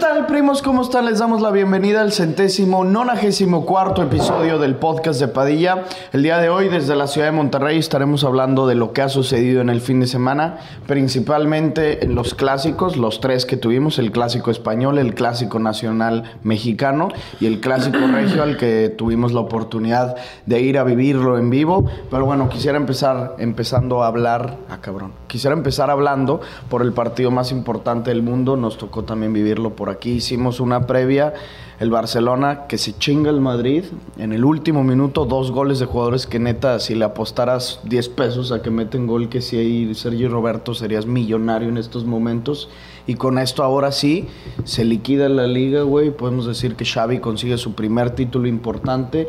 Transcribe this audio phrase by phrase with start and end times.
[0.00, 0.62] Tal, primos?
[0.62, 1.04] ¿Cómo están?
[1.04, 5.84] Les damos la bienvenida al centésimo, nonagésimo cuarto episodio del podcast de Padilla.
[6.14, 9.10] El día de hoy, desde la ciudad de Monterrey, estaremos hablando de lo que ha
[9.10, 14.10] sucedido en el fin de semana, principalmente en los clásicos, los tres que tuvimos: el
[14.10, 20.16] clásico español, el clásico nacional mexicano y el clásico regio, al que tuvimos la oportunidad
[20.46, 21.84] de ir a vivirlo en vivo.
[22.10, 24.56] Pero bueno, quisiera empezar empezando a hablar.
[24.70, 25.12] Ah, cabrón.
[25.26, 26.40] Quisiera empezar hablando
[26.70, 28.56] por el partido más importante del mundo.
[28.56, 30.12] Nos tocó también vivirlo por aquí.
[30.12, 31.34] Hicimos una previa,
[31.78, 33.84] el Barcelona que se chinga el Madrid.
[34.18, 38.52] En el último minuto, dos goles de jugadores que neta, si le apostaras 10 pesos
[38.52, 42.68] a que meten gol, que si hay Sergio Roberto serías millonario en estos momentos.
[43.06, 44.28] Y con esto ahora sí,
[44.64, 46.10] se liquida la liga, güey.
[46.10, 49.28] Podemos decir que Xavi consigue su primer título importante.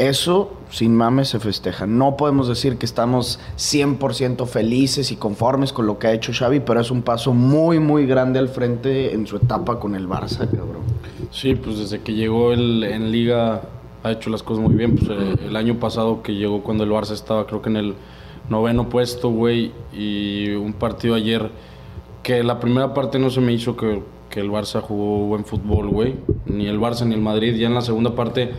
[0.00, 1.86] Eso, sin mames, se festeja.
[1.86, 6.60] No podemos decir que estamos 100% felices y conformes con lo que ha hecho Xavi,
[6.60, 10.48] pero es un paso muy, muy grande al frente en su etapa con el Barça,
[10.50, 10.84] cabrón.
[11.30, 13.60] Sí, pues desde que llegó él en Liga
[14.02, 14.96] ha hecho las cosas muy bien.
[14.96, 17.94] Pues eh, el año pasado que llegó cuando el Barça estaba creo que en el
[18.48, 21.50] noveno puesto, güey, y un partido ayer
[22.22, 24.02] que la primera parte no se me hizo que
[24.40, 26.14] el Barça jugó buen fútbol, güey.
[26.46, 27.54] Ni el Barça ni el Madrid.
[27.56, 28.50] Ya en la segunda parte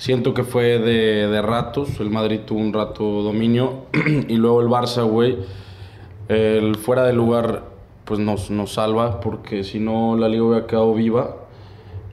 [0.00, 2.00] siento que fue de, de ratos.
[2.00, 3.84] El Madrid tuvo un rato dominio
[4.28, 5.36] y luego el Barça, güey,
[6.28, 7.64] el fuera de lugar
[8.06, 11.36] pues nos, nos salva porque si no la liga hubiera quedado viva.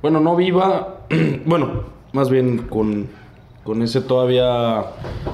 [0.02, 1.06] Bueno, no viva,
[1.46, 3.08] bueno, más bien con,
[3.64, 4.86] con ese todavía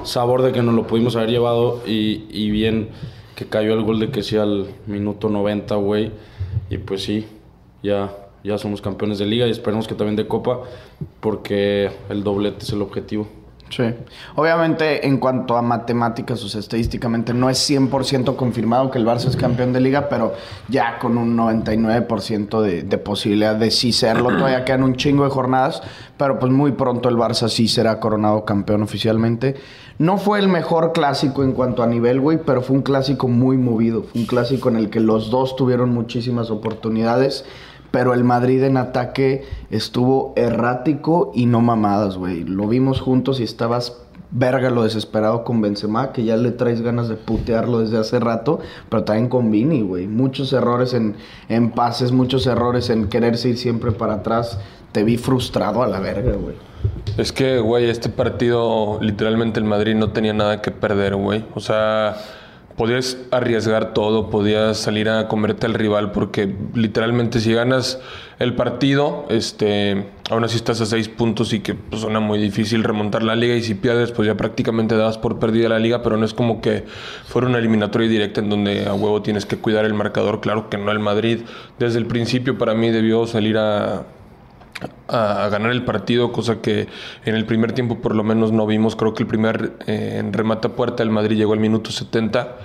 [0.04, 2.90] sabor de que nos lo pudimos haber llevado y, y bien
[3.34, 6.12] que cayó el gol de que sí al minuto 90, güey.
[6.70, 7.26] Y pues sí,
[7.82, 8.12] ya,
[8.44, 10.60] ya somos campeones de liga y esperemos que también de copa
[11.20, 13.26] porque el doblete es el objetivo.
[13.70, 13.82] Sí.
[14.36, 19.28] Obviamente, en cuanto a matemáticas, o sea, estadísticamente no es 100% confirmado que el Barça
[19.28, 20.34] es campeón de liga, pero
[20.68, 24.28] ya con un 99% de, de posibilidad de sí serlo.
[24.38, 25.82] Todavía quedan un chingo de jornadas,
[26.18, 29.56] pero pues muy pronto el Barça sí será coronado campeón oficialmente.
[29.98, 33.56] No fue el mejor clásico en cuanto a nivel, güey, pero fue un clásico muy
[33.56, 34.02] movido.
[34.02, 37.44] Fue un clásico en el que los dos tuvieron muchísimas oportunidades
[37.94, 42.42] pero el Madrid en ataque estuvo errático y no mamadas, güey.
[42.42, 43.98] Lo vimos juntos y estabas
[44.32, 48.58] verga lo desesperado con Benzema, que ya le traes ganas de putearlo desde hace rato,
[48.88, 50.08] pero también con Vini, güey.
[50.08, 51.14] Muchos errores en,
[51.48, 54.58] en pases, muchos errores en quererse ir siempre para atrás.
[54.90, 56.56] Te vi frustrado a la verga, güey.
[57.16, 61.44] Es que, güey, este partido, literalmente el Madrid no tenía nada que perder, güey.
[61.54, 62.16] O sea,
[62.76, 68.00] podías arriesgar todo, podías salir a comerte al rival, porque literalmente si ganas
[68.38, 72.82] el partido, este, aún así estás a seis puntos y que pues, suena muy difícil
[72.82, 76.16] remontar la liga y si pierdes, pues ya prácticamente dabas por perdida la liga, pero
[76.16, 76.84] no es como que
[77.26, 80.76] fuera una eliminatoria directa en donde a huevo tienes que cuidar el marcador, claro que
[80.76, 81.40] no el Madrid.
[81.78, 84.04] Desde el principio para mí debió salir a
[85.08, 86.88] a, ganar el partido, cosa que
[87.24, 88.96] en el primer tiempo por lo menos no vimos.
[88.96, 92.56] Creo que el primer eh, en remata puerta el Madrid llegó al minuto 70.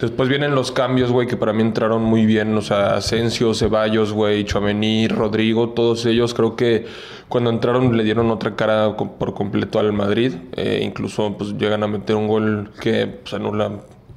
[0.00, 2.56] Después vienen los cambios, güey, que para mí entraron muy bien.
[2.56, 6.86] O sea, Asensio, Ceballos, güey, Chuamení, Rodrigo, todos ellos creo que
[7.28, 10.34] cuando entraron le dieron otra cara por completo al Madrid.
[10.56, 13.70] Eh, incluso pues llegan a meter un gol que pues, anula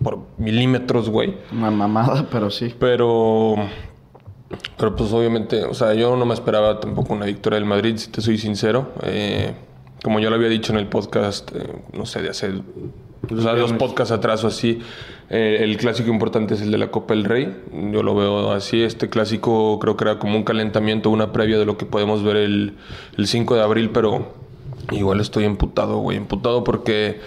[0.04, 1.36] por milímetros, güey.
[1.52, 2.74] Una mamada, pero sí.
[2.80, 3.56] Pero
[4.78, 8.10] pero pues obviamente, o sea, yo no me esperaba tampoco una victoria del Madrid, si
[8.10, 8.94] te soy sincero.
[9.04, 9.54] Eh,
[10.04, 12.52] como yo lo había dicho en el podcast, eh, no sé, de hace
[13.32, 14.80] o sea, dos podcasts atrás o así,
[15.30, 17.56] eh, el clásico importante es el de la Copa del Rey.
[17.92, 18.84] Yo lo veo así.
[18.84, 22.38] Este clásico creo que era como un calentamiento, una previa de lo que podemos ver
[22.38, 22.76] el,
[23.18, 24.34] el 5 de abril, pero
[24.92, 26.18] igual estoy emputado, güey.
[26.18, 27.20] Emputado porque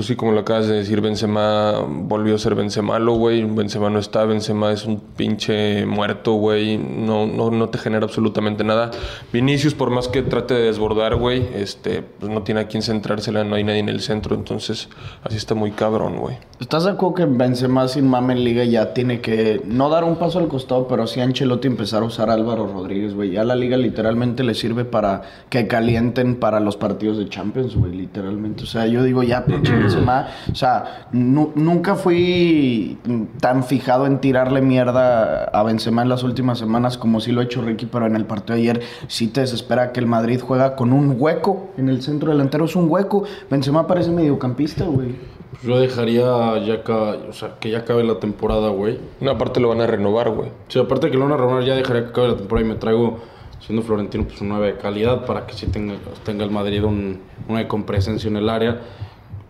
[0.00, 3.44] pues sí, como lo acabas de decir, Benzema volvió a ser Benzemalo, güey.
[3.44, 6.78] Benzema no está, Benzema es un pinche muerto, güey.
[6.78, 8.92] No, no, no te genera absolutamente nada.
[9.30, 13.44] Vinicius, por más que trate de desbordar, güey, este, pues no tiene a quién centrársela,
[13.44, 14.34] no hay nadie en el centro.
[14.34, 14.88] Entonces,
[15.22, 16.38] así está muy cabrón, güey.
[16.60, 20.16] ¿Estás de acuerdo que Benzema sin mame en liga ya tiene que no dar un
[20.16, 23.32] paso al costado, pero sí a Ancelotti empezar a usar a Álvaro Rodríguez, güey?
[23.32, 25.20] Ya la liga literalmente le sirve para
[25.50, 28.62] que calienten para los partidos de Champions, güey, literalmente.
[28.62, 32.98] O sea, yo digo ya, pinche Benzema, o sea, nu- nunca fui
[33.40, 37.44] tan fijado en tirarle mierda a Benzema en las últimas semanas como sí lo ha
[37.44, 40.76] hecho Ricky, pero en el partido de ayer sí te desespera que el Madrid juega
[40.76, 43.24] con un hueco en el centro delantero, es un hueco.
[43.50, 45.14] Benzema parece mediocampista, güey.
[45.50, 48.98] Pues yo dejaría ya ca- o sea, que ya acabe la temporada, güey.
[49.20, 50.50] No, aparte lo van a renovar, güey.
[50.68, 52.76] Sí, aparte que lo van a renovar, ya dejaría que acabe la temporada y me
[52.76, 53.18] traigo
[53.60, 55.94] siendo Florentino pues un 9 de calidad para que sí tenga,
[56.24, 58.80] tenga el Madrid un, una con presencia en el área.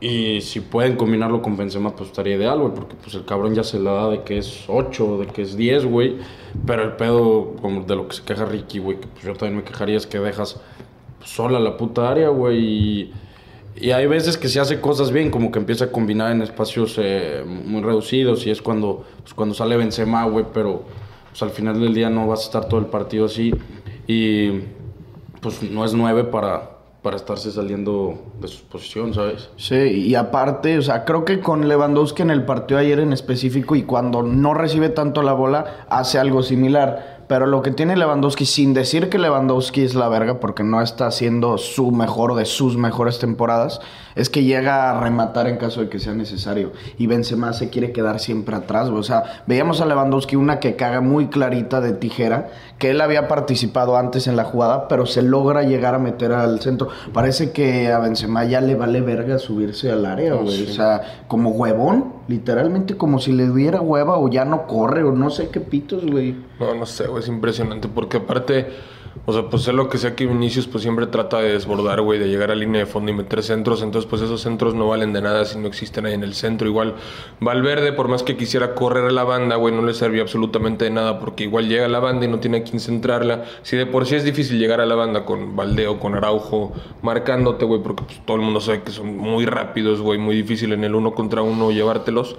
[0.00, 3.62] Y si pueden combinarlo con Benzema, pues estaría ideal, güey, porque pues el cabrón ya
[3.62, 6.17] se la da de que es 8, de que es 10, güey.
[6.67, 7.55] Pero el pedo,
[7.87, 10.19] de lo que se queja Ricky, güey, que pues yo también me quejaría, es que
[10.19, 10.58] dejas
[11.23, 12.58] sola la puta área, güey.
[12.58, 13.12] Y,
[13.76, 16.96] y hay veces que se hace cosas bien, como que empieza a combinar en espacios
[16.99, 20.82] eh, muy reducidos y es cuando, pues, cuando sale Benzema, güey, pero
[21.29, 23.53] pues al final del día no vas a estar todo el partido así.
[24.06, 24.50] Y
[25.41, 29.49] pues no es 9 para para estarse saliendo de su posición, ¿sabes?
[29.56, 33.75] Sí, y aparte, o sea, creo que con Lewandowski en el partido ayer en específico
[33.75, 37.20] y cuando no recibe tanto la bola, hace algo similar.
[37.31, 41.06] Pero lo que tiene Lewandowski, sin decir que Lewandowski es la verga, porque no está
[41.06, 43.81] haciendo su mejor de sus mejores temporadas,
[44.17, 46.73] es que llega a rematar en caso de que sea necesario.
[46.99, 51.00] Y Benzema se quiere quedar siempre atrás, O sea, veíamos a Lewandowski una que caga
[51.00, 52.50] muy clarita de tijera,
[52.81, 56.61] que él había participado antes en la jugada, pero se logra llegar a meter al
[56.61, 56.88] centro.
[57.12, 60.62] Parece que a Benzema ya le vale verga subirse al área, oh, güey.
[60.62, 65.12] O sea, como huevón, literalmente como si le diera hueva o ya no corre o
[65.12, 66.35] no sé qué pitos, güey.
[66.59, 68.69] No, no sé, güey es impresionante porque aparte,
[69.26, 72.18] o sea, pues sé lo que sea que Vinicius pues siempre trata de desbordar, güey,
[72.18, 75.12] de llegar a línea de fondo y meter centros, entonces pues esos centros no valen
[75.12, 76.68] de nada si no existen ahí en el centro.
[76.68, 76.94] Igual
[77.40, 80.90] Valverde, por más que quisiera correr a la banda, güey, no le servía absolutamente de
[80.90, 83.44] nada porque igual llega a la banda y no tiene a quién centrarla.
[83.62, 86.72] Si de por sí es difícil llegar a la banda con Valdeo, con Araujo,
[87.02, 90.72] marcándote, güey, porque pues, todo el mundo sabe que son muy rápidos, güey, muy difícil
[90.72, 92.36] en el uno contra uno llevártelos.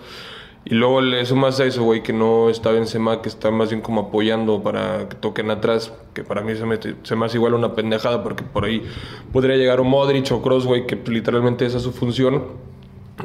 [0.64, 3.82] Y luego le sumas a eso, güey, que no está Benzema, que está más bien
[3.82, 7.56] como apoyando para que toquen atrás, que para mí se me, se me hace igual
[7.56, 8.84] una pendejada, porque por ahí
[9.34, 12.44] podría llegar un Modric o Cross, güey, que literalmente esa es su función.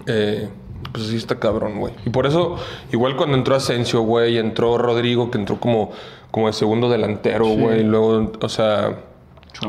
[0.07, 0.49] Eh,
[0.93, 1.93] pues sí está cabrón, güey.
[2.07, 2.57] Y por eso,
[2.91, 5.91] igual cuando entró Asensio, güey, entró Rodrigo, que entró como,
[6.31, 8.97] como el segundo delantero, güey, y luego, o sea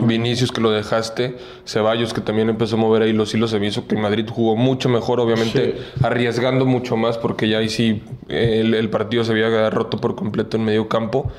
[0.02, 3.88] Vinicius que lo dejaste, Ceballos que también empezó a mover ahí los hilos, se hizo
[3.88, 9.24] que Madrid jugó mucho mejor, obviamente arriesgando mucho más porque ya ahí sí el, partido
[9.24, 11.32] se había roto por completo en medio campo,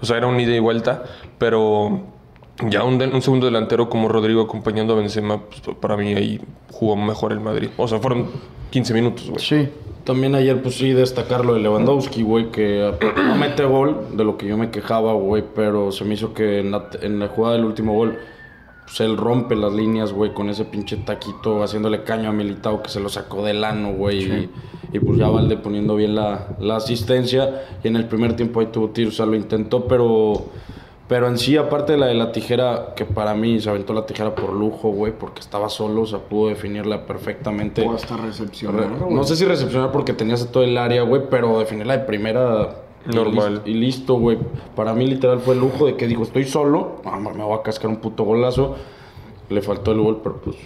[0.00, 1.04] o sea, era un ida y vuelta,
[1.38, 2.02] pero
[2.68, 6.40] ya un, un segundo delantero como Rodrigo acompañando a Benzema, pues, para mí ahí
[6.70, 8.28] jugó mejor el Madrid, o sea, fueron
[8.70, 9.40] 15 minutos, güey.
[9.40, 9.68] Sí.
[10.04, 14.36] También ayer, pues sí, destacar lo de Lewandowski, güey, que no mete gol, de lo
[14.36, 17.94] que yo me quejaba, güey, pero se me hizo que en la, jugada del último
[17.94, 18.18] gol,
[18.84, 22.88] pues él rompe las líneas, güey, con ese pinche taquito, haciéndole caño a Militao, que
[22.88, 24.50] se lo sacó del ano, güey,
[24.92, 28.66] y, pues ya Valde poniendo bien la, la, asistencia, y en el primer tiempo ahí
[28.66, 30.46] tuvo tiro, o sea, lo intentó, pero
[31.12, 34.06] pero en sí, aparte de la de la tijera, que para mí se aventó la
[34.06, 37.86] tijera por lujo, güey, porque estaba solo, o sea, pudo definirla perfectamente.
[37.86, 38.88] O hasta recepcionar.
[38.88, 42.78] no sé si recepcionar porque tenías todo el área, güey, pero definirla de primera.
[43.04, 43.60] Normal.
[43.66, 44.38] Y listo, güey.
[44.74, 47.62] Para mí, literal, fue el lujo de que digo, estoy solo, ah, me voy a
[47.62, 48.76] cascar un puto golazo.
[49.50, 50.56] Le faltó el gol, pero pues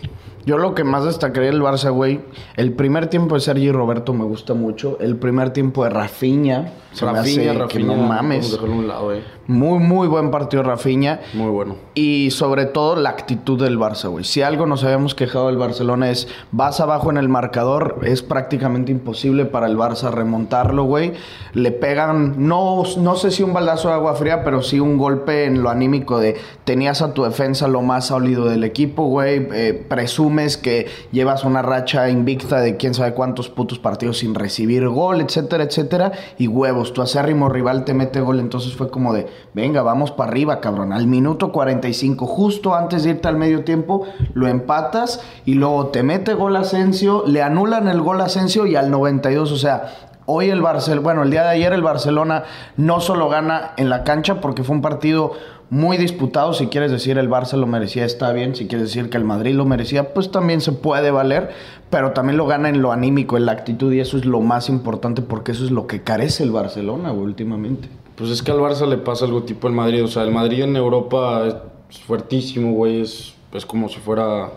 [0.46, 2.20] yo lo que más destacaría del Barça, güey,
[2.56, 4.96] el primer tiempo de Sergi Roberto me gusta mucho.
[5.00, 6.72] El primer tiempo de Rafinha.
[6.92, 8.52] Se Rafinha, me hace que no mames.
[8.54, 9.24] Un lado, eh.
[9.48, 11.20] Muy, muy buen partido Rafinha.
[11.34, 11.76] Muy bueno.
[11.94, 14.24] Y sobre todo la actitud del Barça, güey.
[14.24, 18.92] Si algo nos habíamos quejado del Barcelona es vas abajo en el marcador, es prácticamente
[18.92, 21.12] imposible para el Barça remontarlo, güey.
[21.54, 25.44] Le pegan, no, no sé si un baldazo de agua fría, pero sí un golpe
[25.44, 29.48] en lo anímico de tenías a tu defensa lo más sólido del equipo, güey.
[29.52, 34.88] Eh, presume que llevas una racha invicta de quién sabe cuántos putos partidos sin recibir
[34.88, 39.26] gol, etcétera, etcétera, y huevos, tu acérrimo rival te mete gol, entonces fue como de,
[39.54, 44.06] venga, vamos para arriba, cabrón, al minuto 45, justo antes de irte al medio tiempo,
[44.34, 48.90] lo empatas y luego te mete gol Asensio, le anulan el gol Asensio y al
[48.90, 52.42] 92, o sea, Hoy el Barcelona, bueno, el día de ayer el Barcelona
[52.76, 55.34] no solo gana en la cancha porque fue un partido
[55.70, 56.52] muy disputado.
[56.52, 58.54] Si quieres decir el Barça lo merecía, está bien.
[58.54, 61.50] Si quieres decir que el Madrid lo merecía, pues también se puede valer.
[61.90, 64.68] Pero también lo gana en lo anímico, en la actitud, y eso es lo más
[64.68, 67.88] importante porque eso es lo que carece el Barcelona últimamente.
[68.16, 70.02] Pues es que al Barça le pasa algo tipo el Madrid.
[70.04, 71.46] O sea, el Madrid en Europa
[71.90, 73.02] es fuertísimo, güey.
[73.02, 74.50] Es, es como si fuera.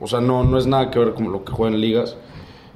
[0.00, 2.16] O sea, no, no es nada que ver con lo que juega en ligas.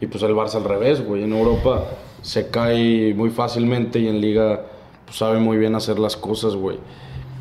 [0.01, 1.23] Y pues el Barça al revés, güey.
[1.23, 1.85] En Europa
[2.23, 4.63] se cae muy fácilmente y en liga
[5.05, 6.79] pues, sabe muy bien hacer las cosas, güey.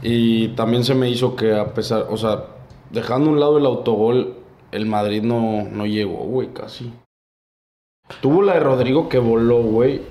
[0.01, 2.45] Y también se me hizo que a pesar, o sea,
[2.89, 4.35] dejando a un lado el autogol,
[4.71, 6.91] el Madrid no, no llegó, güey, casi.
[8.21, 10.01] Tuvo la de Rodrigo que voló, güey.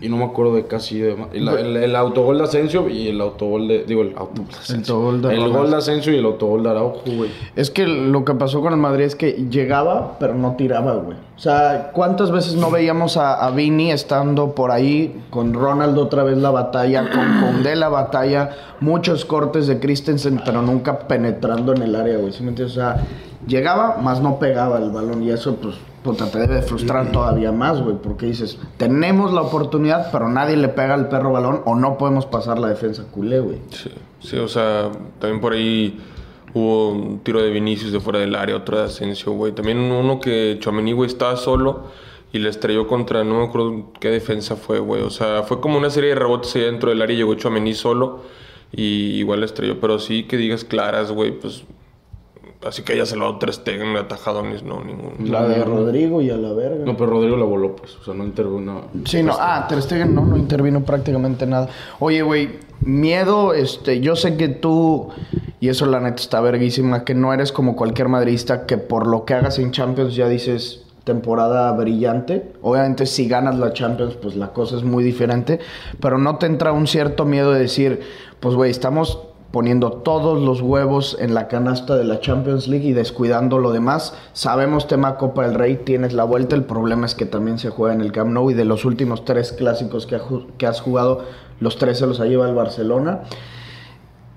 [0.00, 1.16] Y no me acuerdo de casi de.
[1.32, 3.84] El, el- el autogol de Asensio y el autogol de.
[3.84, 4.94] Digo, el autogol de Asensio.
[4.94, 7.30] autogol de El gol de Asensio y el autogol de Araujo, güey.
[7.56, 11.16] Es que lo que pasó con el Madrid es que llegaba, pero no tiraba, güey.
[11.36, 16.22] O sea, ¿cuántas veces no veíamos a, a Vini estando por ahí con Ronaldo otra
[16.22, 21.82] vez la batalla, con Condé la batalla, muchos cortes de Christensen, pero nunca penetrando en
[21.82, 22.32] el área, güey?
[22.32, 22.76] ¿Sí me entiendes?
[22.76, 22.96] O sea,
[23.46, 27.80] llegaba, más no pegaba el balón y eso, pues, puta, te debe frustrar todavía más,
[27.82, 31.98] güey, porque dices, tenemos la oportunidad, pero nadie le pega al perro balón o no
[31.98, 33.58] podemos pasar la defensa culé, güey.
[33.70, 33.90] Sí,
[34.20, 35.98] sí, o sea, también por ahí
[36.54, 39.52] hubo un tiro de Vinicius de fuera del área, otro de Asensio, güey.
[39.52, 41.84] También uno que Chouameni, güey, estaba solo
[42.32, 45.02] y le estrelló contra, no me acuerdo qué defensa fue, güey.
[45.02, 47.74] O sea, fue como una serie de rebotes ahí dentro del área y llegó Chouameni
[47.74, 48.20] solo
[48.72, 49.80] y igual le estrelló.
[49.80, 51.64] Pero sí que digas claras, güey, pues...
[52.66, 55.12] Así que haya salvado tres Stegen, atajadones, no, ninguno.
[55.24, 56.84] La de Rodrigo y a la verga.
[56.84, 57.96] No, pero Rodrigo la voló, pues.
[57.96, 58.82] O sea, no intervino.
[59.06, 59.34] Sí, no.
[59.38, 61.70] Ah, Ter Stegen no, no intervino prácticamente nada.
[62.00, 65.08] Oye, güey, miedo, este, yo sé que tú,
[65.58, 69.24] y eso la neta está verguísima, que no eres como cualquier madridista que por lo
[69.24, 72.52] que hagas en Champions ya dices temporada brillante.
[72.62, 75.60] Obviamente si ganas la Champions, pues la cosa es muy diferente,
[76.00, 78.00] pero no te entra un cierto miedo de decir,
[78.38, 79.18] pues güey, estamos
[79.50, 84.14] poniendo todos los huevos en la canasta de la Champions League y descuidando lo demás.
[84.32, 87.94] Sabemos tema Copa del Rey, tienes la vuelta, el problema es que también se juega
[87.94, 91.24] en el Camp Nou y de los últimos tres clásicos que, has jugado,
[91.58, 93.22] los tres se los ha llevado el Barcelona.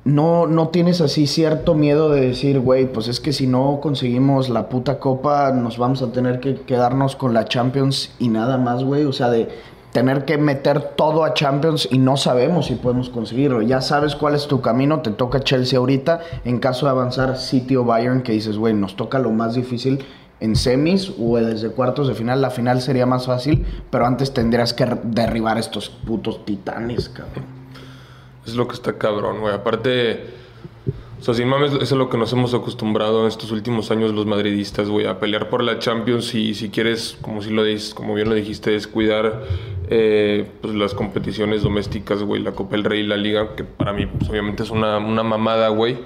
[0.05, 4.50] No, no tienes así cierto miedo de decir, güey, pues es que si no conseguimos
[4.50, 8.84] la puta copa, nos vamos a tener que quedarnos con la Champions y nada más,
[8.84, 9.05] güey.
[9.05, 9.48] O sea, de
[9.93, 13.62] tener que meter todo a Champions y no sabemos si podemos conseguirlo.
[13.62, 16.19] Ya sabes cuál es tu camino, te toca Chelsea ahorita.
[16.43, 20.03] En caso de avanzar City o Bayern, que dices, güey, nos toca lo más difícil
[20.39, 22.41] en semis o desde cuartos de final.
[22.41, 27.45] La final sería más fácil, pero antes tendrías que derribar estos putos titanes, cabrón.
[28.45, 29.53] Es lo que está cabrón, güey.
[29.53, 30.25] Aparte,
[31.23, 34.12] o sea, sin mames, eso es lo que nos hemos acostumbrado en estos últimos años
[34.12, 37.93] los madridistas, güey, a pelear por la Champions y si quieres, como si lo dices,
[37.93, 39.43] como bien lo dijiste, descuidar
[39.89, 44.05] eh, pues, las competiciones domésticas, güey, la Copa del Rey la Liga, que para mí,
[44.05, 45.97] pues, obviamente es una, una mamada, güey.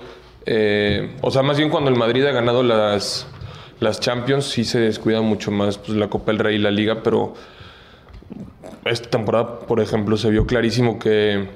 [0.45, 3.27] Eh, o sea, más bien cuando el Madrid ha ganado las,
[3.79, 7.03] las Champions, sí se descuida mucho más pues, la Copa del Rey y la Liga,
[7.03, 7.33] pero
[8.85, 11.49] esta temporada, por ejemplo, se vio clarísimo que,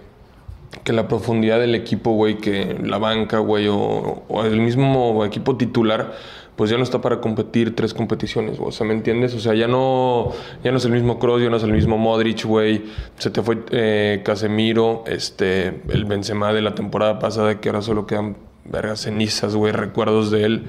[0.84, 6.14] que la profundidad del equipo, güey, que la banca, güey, o el mismo equipo titular,
[6.62, 8.70] pues ya no está para competir tres competiciones, güey.
[8.70, 9.34] O sea, ¿me entiendes?
[9.34, 10.32] O sea, ya no,
[10.64, 12.84] ya no es el mismo Kroos, ya no es el mismo Modric, güey.
[13.18, 18.06] Se te fue eh, Casemiro, este, el Benzema de la temporada pasada, que ahora solo
[18.06, 20.66] quedan vergas cenizas, güey, recuerdos de él.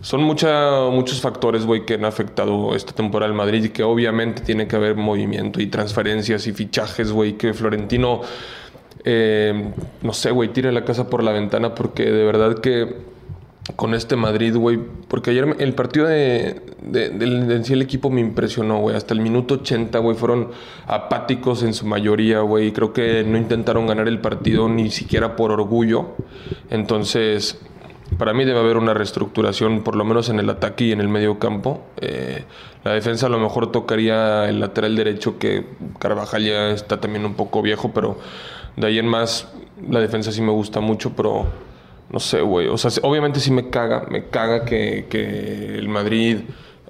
[0.00, 4.42] Son mucha, muchos factores, güey, que han afectado esta temporada al Madrid y que obviamente
[4.42, 8.22] tiene que haber movimiento y transferencias y fichajes, güey, que Florentino,
[9.04, 9.70] eh,
[10.02, 13.17] no sé, güey, tire la casa por la ventana porque de verdad que
[13.76, 18.08] con este Madrid, güey, porque ayer el partido de, de, del- de sí el equipo
[18.10, 20.48] me impresionó, güey, hasta el minuto 80, güey, fueron
[20.86, 25.52] apáticos en su mayoría, güey, creo que no intentaron ganar el partido ni siquiera por
[25.52, 26.14] orgullo,
[26.70, 27.60] entonces...
[28.16, 31.08] Para mí debe haber una reestructuración, por lo menos en el ataque y en el
[31.08, 31.82] medio campo.
[32.00, 32.42] Eh,
[32.82, 35.66] la defensa a lo mejor tocaría el lateral derecho, que
[35.98, 38.18] Carvajal ya está también un poco viejo, pero
[38.76, 39.48] de ahí en más
[39.86, 41.48] la defensa sí me gusta mucho, pero
[42.10, 42.68] no sé, güey.
[42.68, 46.38] O sea, obviamente sí me caga, me caga que, que el Madrid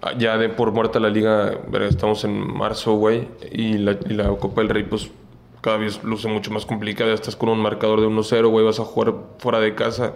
[0.02, 1.58] ah, ya de por muerta la liga,
[1.88, 5.10] estamos en marzo, güey, y la, y la Copa del Rey, pues
[5.60, 7.12] cada vez luce mucho más complicada.
[7.12, 10.14] Estás con un marcador de 1-0, güey, vas a jugar fuera de casa.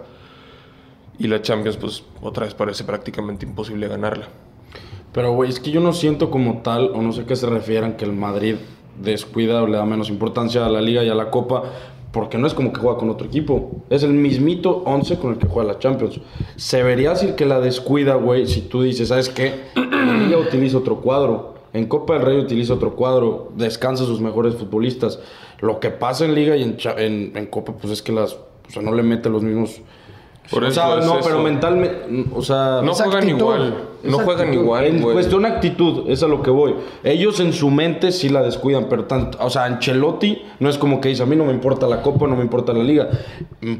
[1.19, 4.27] Y la Champions, pues otra vez parece prácticamente imposible ganarla.
[5.11, 7.47] Pero, güey, es que yo no siento como tal, o no sé a qué se
[7.47, 8.55] refieran, que el Madrid
[8.99, 11.63] descuida o le da menos importancia a la Liga y a la Copa,
[12.13, 13.71] porque no es como que juega con otro equipo.
[13.89, 16.21] Es el mismito 11 con el que juega la Champions.
[16.55, 19.63] Se vería decir que la descuida, güey, si tú dices, ¿sabes qué?
[19.75, 21.55] En la Liga utiliza otro cuadro.
[21.73, 23.51] En Copa del Rey utiliza otro cuadro.
[23.55, 25.19] Descansa sus mejores futbolistas.
[25.59, 28.33] Lo que pasa en Liga y en, en, Copa, pues es que las...
[28.33, 29.81] O sea, no le mete los mismos...
[30.51, 31.27] Por o eso sea, es no, eso.
[31.27, 32.25] pero mentalmente...
[32.35, 32.81] O sea...
[32.83, 33.75] No juegan actitud, igual.
[34.03, 34.63] No juegan actitud.
[34.63, 35.13] igual, En güey.
[35.13, 36.75] cuestión actitud, es a lo que voy.
[37.03, 40.99] Ellos en su mente sí la descuidan, pero tanto, o sea, Ancelotti no es como
[40.99, 43.09] que dice, a mí no me importa la copa, no me importa la liga.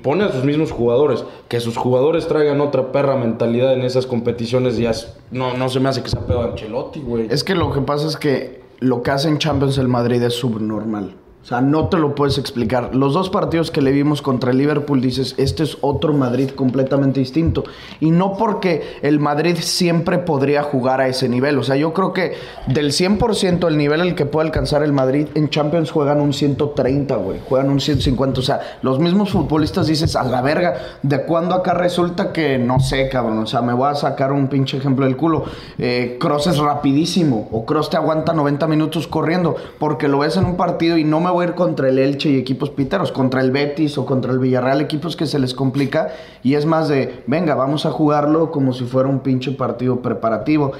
[0.01, 4.77] Pone a sus mismos jugadores, que sus jugadores traigan otra perra mentalidad en esas competiciones,
[4.77, 7.27] ya es- no, no se me hace que sea pedo Ancelotti, güey.
[7.29, 10.33] Es que lo que pasa es que lo que hace en Champions el Madrid es
[10.35, 11.15] subnormal.
[11.43, 12.95] O sea, no te lo puedes explicar.
[12.95, 17.19] Los dos partidos que le vimos contra el Liverpool, dices, este es otro Madrid completamente
[17.19, 17.65] distinto.
[17.99, 21.57] Y no porque el Madrid siempre podría jugar a ese nivel.
[21.57, 22.35] O sea, yo creo que
[22.67, 27.17] del 100% el nivel al que puede alcanzar el Madrid, en Champions juegan un 130,
[27.17, 27.41] güey.
[27.49, 28.39] Juegan un 150.
[28.39, 32.79] O sea, los mismos futbolistas dices, a la verga, ¿de cuándo acá resulta que, no
[32.79, 33.39] sé, cabrón?
[33.39, 35.43] O sea, me voy a sacar un pinche ejemplo del culo.
[35.77, 37.49] Eh, Cross es rapidísimo.
[37.51, 39.57] O Cross te aguanta 90 minutos corriendo.
[39.77, 42.69] Porque lo ves en un partido y no me ir contra el Elche y equipos
[42.69, 46.09] piteros, contra el Betis o contra el Villarreal, equipos que se les complica
[46.43, 50.73] y es más de, venga, vamos a jugarlo como si fuera un pinche partido preparativo.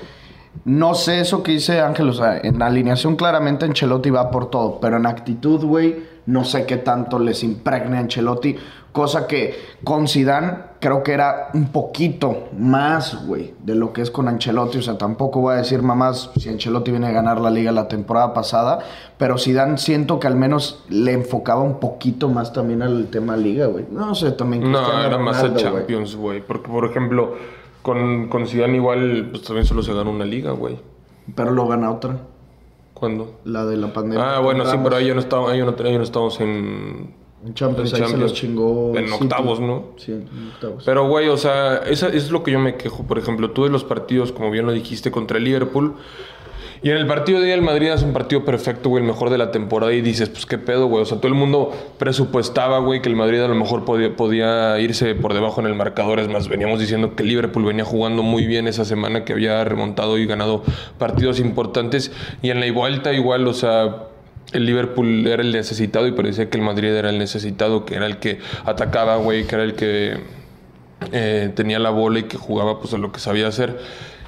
[0.65, 4.79] No sé eso que dice Ángel, o sea, en alineación claramente Ancelotti va por todo,
[4.79, 8.55] pero en actitud, güey, no sé qué tanto les impregne a Ancelotti,
[8.93, 14.11] cosa que con Zidane creo que era un poquito más, güey, de lo que es
[14.11, 17.49] con Ancelotti, o sea, tampoco voy a decir mamás si Ancelotti viene a ganar la
[17.49, 18.79] liga la temporada pasada,
[19.17, 23.65] pero Zidane siento que al menos le enfocaba un poquito más también al tema liga,
[23.65, 23.85] güey.
[23.91, 25.55] No sé, también No, Cristiano era más el.
[25.55, 26.41] Champions, güey.
[26.41, 27.35] Porque, por ejemplo,
[27.81, 30.77] con, con Zidane igual, pues también solo se ganó una liga, güey.
[31.35, 32.17] Pero lo gana otra,
[32.93, 33.39] ¿Cuándo?
[33.43, 34.35] la de la pandemia.
[34.35, 37.22] Ah, bueno, sí, pero ahí ya no estábamos, ahí no, ahí no estábamos en...
[37.45, 38.93] En Champions, ahí se los chingó.
[38.95, 39.23] En City.
[39.23, 39.87] octavos, ¿no?
[39.97, 40.83] Sí, en octavos.
[40.85, 43.03] Pero, güey, o sea, esa es lo que yo me quejo.
[43.03, 45.95] Por ejemplo, tú de los partidos, como bien lo dijiste, contra el Liverpool.
[46.83, 49.29] Y en el partido de día el Madrid hace un partido perfecto, güey, el mejor
[49.29, 49.93] de la temporada.
[49.93, 51.01] Y dices, pues qué pedo, güey.
[51.01, 54.79] O sea, todo el mundo presupuestaba, güey, que el Madrid a lo mejor podía, podía
[54.79, 56.19] irse por debajo en el marcador.
[56.19, 59.63] Es más, veníamos diciendo que el Liverpool venía jugando muy bien esa semana, que había
[59.63, 60.63] remontado y ganado
[60.97, 62.11] partidos importantes.
[62.41, 64.07] Y en la vuelta, igual, o sea,
[64.51, 68.05] el Liverpool era el necesitado y parecía que el Madrid era el necesitado, que era
[68.05, 70.17] el que atacaba, güey, que era el que
[71.11, 73.79] eh, tenía la bola y que jugaba pues a lo que sabía hacer.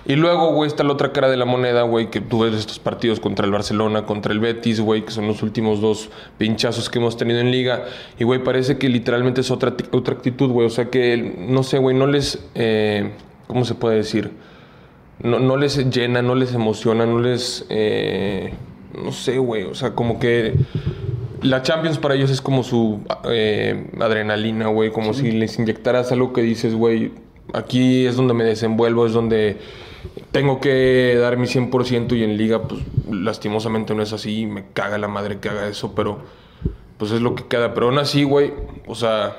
[0.08, 2.78] Y luego, güey, está la otra cara de la moneda, güey, que tú ves estos
[2.78, 7.00] partidos contra el Barcelona, contra el Betis, güey, que son los últimos dos pinchazos que
[7.00, 7.86] hemos tenido en liga.
[8.20, 10.68] Y, güey, parece que literalmente es otra, otra actitud, güey.
[10.68, 12.46] O sea que, no sé, güey, no les...
[12.54, 13.14] eh,
[13.48, 14.32] ¿Cómo se puede decir?
[15.24, 17.66] No, no les llena, no les emociona, no les...
[17.70, 18.54] eh,
[18.94, 19.64] no sé, güey.
[19.64, 20.56] O sea, como que...
[21.42, 24.92] La Champions para ellos es como su eh, adrenalina, güey.
[24.92, 27.12] Como si les inyectaras algo que dices, güey,
[27.54, 29.58] aquí es donde me desenvuelvo, es donde
[30.32, 32.82] tengo que dar mi 100% y en liga, pues
[33.12, 34.42] lastimosamente no es así.
[34.42, 36.20] y Me caga la madre que haga eso, pero
[36.98, 37.74] pues es lo que queda.
[37.74, 38.54] Pero aún así, güey,
[38.88, 39.36] o sea,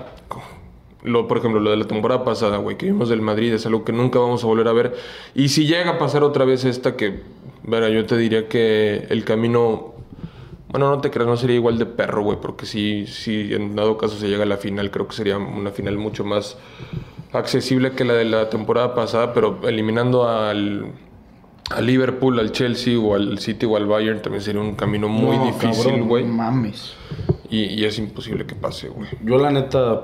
[1.02, 3.84] lo, por ejemplo, lo de la temporada pasada, güey, que vimos del Madrid es algo
[3.84, 4.96] que nunca vamos a volver a ver.
[5.34, 7.20] Y si llega a pasar otra vez esta que,
[7.66, 9.94] verá, yo te diría que el camino,
[10.68, 13.98] bueno, no te creas, no sería igual de perro, güey, porque si, si en dado
[13.98, 16.56] caso se llega a la final, creo que sería una final mucho más
[17.32, 20.92] accesible que la de la temporada pasada, pero eliminando al,
[21.70, 25.36] al Liverpool, al Chelsea o al City o al Bayern también sería un camino muy
[25.36, 26.24] No, difícil, güey.
[26.24, 26.94] Mames.
[27.50, 29.08] Y, y es imposible que pase, güey.
[29.22, 30.02] Yo la neta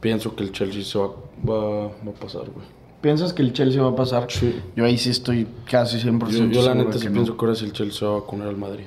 [0.00, 1.08] pienso que el Chelsea se va,
[1.48, 2.66] va, va a pasar, güey.
[3.04, 4.28] ¿Piensas que el Chelsea va a pasar?
[4.30, 4.62] Sí.
[4.74, 7.12] Yo ahí sí estoy casi 100% Yo, yo la neta sí no.
[7.12, 8.86] pienso que ahora sí el Chelsea se va a vacunar al Madrid.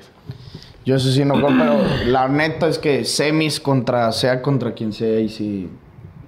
[0.84, 1.76] Yo eso sí no creo, pero
[2.08, 5.68] la neta es que semis contra, sea contra quien sea, y sí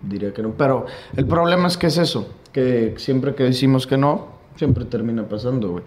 [0.02, 0.52] diría que no.
[0.52, 5.24] Pero el problema es que es eso, que siempre que decimos que no, siempre termina
[5.24, 5.84] pasando, güey.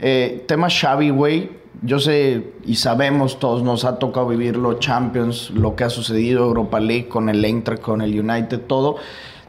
[0.00, 1.48] Eh, tema Xavi, güey,
[1.80, 6.78] yo sé y sabemos todos, nos ha tocado vivirlo, Champions, lo que ha sucedido, Europa
[6.78, 8.96] League, con el Eintracht, con el United, todo.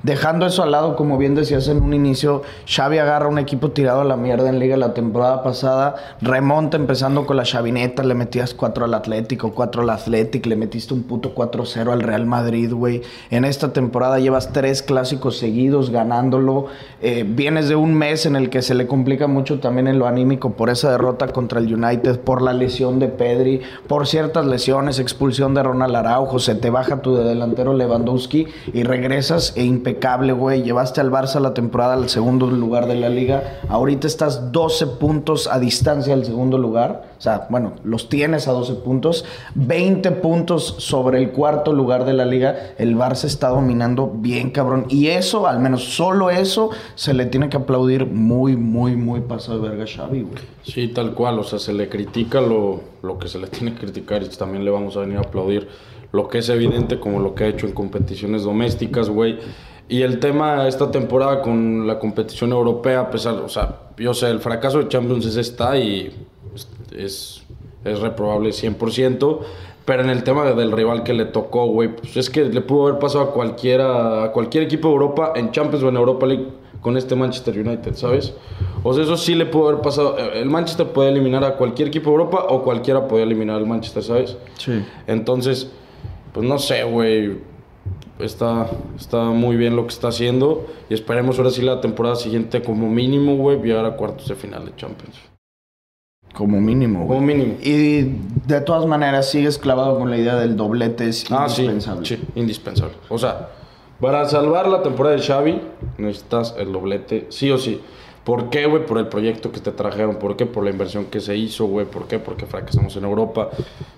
[0.02, 4.00] Dejando eso al lado, como bien decías en un inicio, Xavi agarra un equipo tirado
[4.00, 8.54] a la mierda en liga la temporada pasada, remonta empezando con la Chavineta, le metías
[8.54, 13.02] 4 al Atlético, 4 al Athletic, le metiste un puto 4-0 al Real Madrid, güey.
[13.30, 16.68] En esta temporada llevas tres clásicos seguidos ganándolo.
[17.02, 20.08] Eh, vienes de un mes en el que se le complica mucho también en lo
[20.08, 25.00] anímico por esa derrota contra el United, por la lesión de Pedri, por ciertas lesiones,
[25.00, 30.64] expulsión de Ronald Araujo, se te baja tu delantero Lewandowski y regresas e impecable, güey.
[30.64, 33.60] Llevaste al Barça la temporada al segundo lugar de la liga.
[33.68, 37.10] Ahorita estás 12 puntos a distancia del segundo lugar.
[37.18, 39.26] O sea, bueno, los tienes a 12 puntos.
[39.56, 42.74] 20 puntos sobre el cuarto lugar de la liga.
[42.78, 44.86] El Barça está dominando bien, cabrón.
[44.90, 49.60] Y eso, al menos solo eso, se le tiene que aplaudir muy, muy, muy pasado
[49.60, 50.44] de verga Xavi, güey.
[50.64, 53.80] Sí, tal cual, o sea, se le critica lo, lo que se le tiene que
[53.80, 55.68] criticar y también le vamos a venir a aplaudir
[56.12, 59.38] lo que es evidente como lo que ha hecho en competiciones domésticas, güey.
[59.90, 64.30] Y el tema esta temporada con la competición europea, a pesar, o sea, yo sé,
[64.30, 66.14] el fracaso de Champions es está y
[66.96, 67.42] es,
[67.84, 69.40] es reprobable 100%,
[69.86, 72.88] pero en el tema del rival que le tocó, güey, pues es que le pudo
[72.88, 76.48] haber pasado a cualquiera, a cualquier equipo de Europa, en Champions o en Europa League,
[76.82, 78.34] con este Manchester United, ¿sabes?
[78.84, 80.18] O sea, eso sí le pudo haber pasado.
[80.18, 83.66] Eh, El Manchester puede eliminar a cualquier equipo de Europa o cualquiera puede eliminar al
[83.66, 84.38] Manchester, ¿sabes?
[84.58, 84.86] Sí.
[85.08, 85.70] Entonces,
[86.32, 87.49] pues no sé, güey.
[88.20, 90.68] Está, está muy bien lo que está haciendo.
[90.90, 94.66] Y esperemos ahora sí la temporada siguiente, como mínimo, güey, llegar a cuartos de final
[94.66, 95.16] de Champions.
[96.34, 97.18] Como mínimo, güey.
[97.18, 97.56] Como mínimo.
[97.62, 98.02] Y
[98.46, 102.06] de todas maneras sigues clavado con la idea del doblete, es Ah, sí, indispensable.
[102.06, 102.94] sí, indispensable.
[103.10, 103.50] O sea,
[104.00, 105.62] para salvar la temporada de Xavi,
[105.98, 107.82] necesitas el doblete, sí o sí.
[108.24, 108.86] ¿Por qué, güey?
[108.86, 110.18] Por el proyecto que te trajeron.
[110.18, 110.46] ¿Por qué?
[110.46, 111.86] Por la inversión que se hizo, güey.
[111.86, 112.20] ¿Por qué?
[112.20, 113.50] Porque fracasamos en Europa.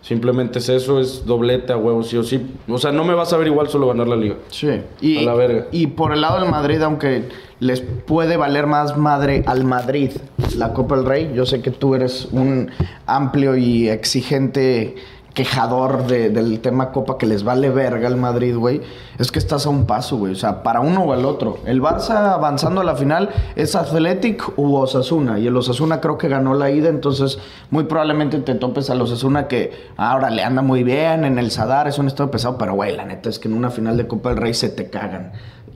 [0.02, 2.46] Simplemente es eso, es doblete a huevo, sí o sí.
[2.70, 4.36] O sea, no me vas a ver igual solo ganar la liga.
[4.50, 4.70] Sí.
[5.02, 5.68] Y, A la verga.
[5.72, 7.24] y por el lado del Madrid, aunque
[7.60, 10.12] les puede valer más madre al Madrid
[10.58, 12.72] la Copa del Rey, yo sé que tú eres un
[13.06, 14.96] amplio y exigente
[15.34, 18.82] quejador de- del tema Copa que les vale verga al Madrid, güey.
[19.18, 20.34] Es que estás a un paso, güey.
[20.34, 21.60] O sea, para uno o al otro.
[21.66, 25.40] El Barça avanzando a la final es Athletic u Osasuna.
[25.40, 27.40] Y el Osasuna creo que ganó la ida, entonces
[27.70, 31.88] muy probablemente te topes al Osasuna que ahora le anda muy bien en el Sadar,
[31.88, 34.30] es un estado pesado, pero güey, la neta es que en una final de Copa
[34.30, 35.32] del Rey se te cagan.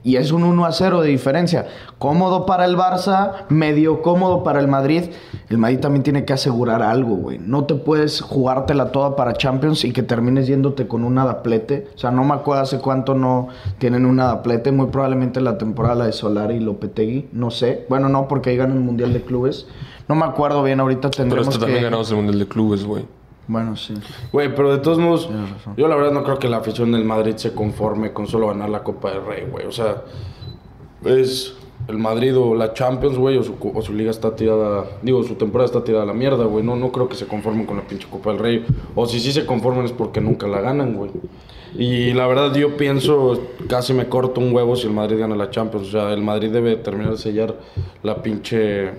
[0.06, 1.66] Y es un 1 a 0 de diferencia.
[1.98, 5.06] Cómodo para el Barça, medio cómodo para el Madrid.
[5.48, 7.40] El Madrid también tiene que asegurar algo, güey.
[7.40, 11.88] No te puedes jugártela toda para Champions y que termines yéndote con un adaplete.
[11.96, 14.70] O sea, no me acuerdo hace cuánto no tienen un adaplete.
[14.70, 17.28] Muy probablemente la temporada de Solari y Lopetegui.
[17.32, 17.84] No sé.
[17.88, 19.66] Bueno, no, porque ahí ganan el Mundial de Clubes.
[20.06, 20.78] No me acuerdo bien.
[20.78, 21.64] Ahorita Pero tendremos esto que...
[21.64, 23.04] también ganamos el Mundial de Clubes, güey.
[23.48, 23.94] Bueno, sí.
[24.32, 25.28] Güey, pero de todos modos,
[25.76, 28.70] yo la verdad no creo que la afición del Madrid se conforme con solo ganar
[28.70, 29.66] la Copa del Rey, güey.
[29.66, 30.02] O sea,
[31.04, 31.54] es
[31.86, 35.36] el Madrid o la Champions, güey, o su, o su liga está tirada, digo, su
[35.36, 36.64] temporada está tirada a la mierda, güey.
[36.64, 38.66] No, no creo que se conformen con la pinche Copa del Rey.
[38.94, 41.12] O si sí se conforman es porque nunca la ganan, güey.
[41.78, 45.50] Y la verdad yo pienso, casi me corto un huevo si el Madrid gana la
[45.50, 45.88] Champions.
[45.88, 47.54] O sea, el Madrid debe terminar de sellar
[48.02, 48.92] la pinche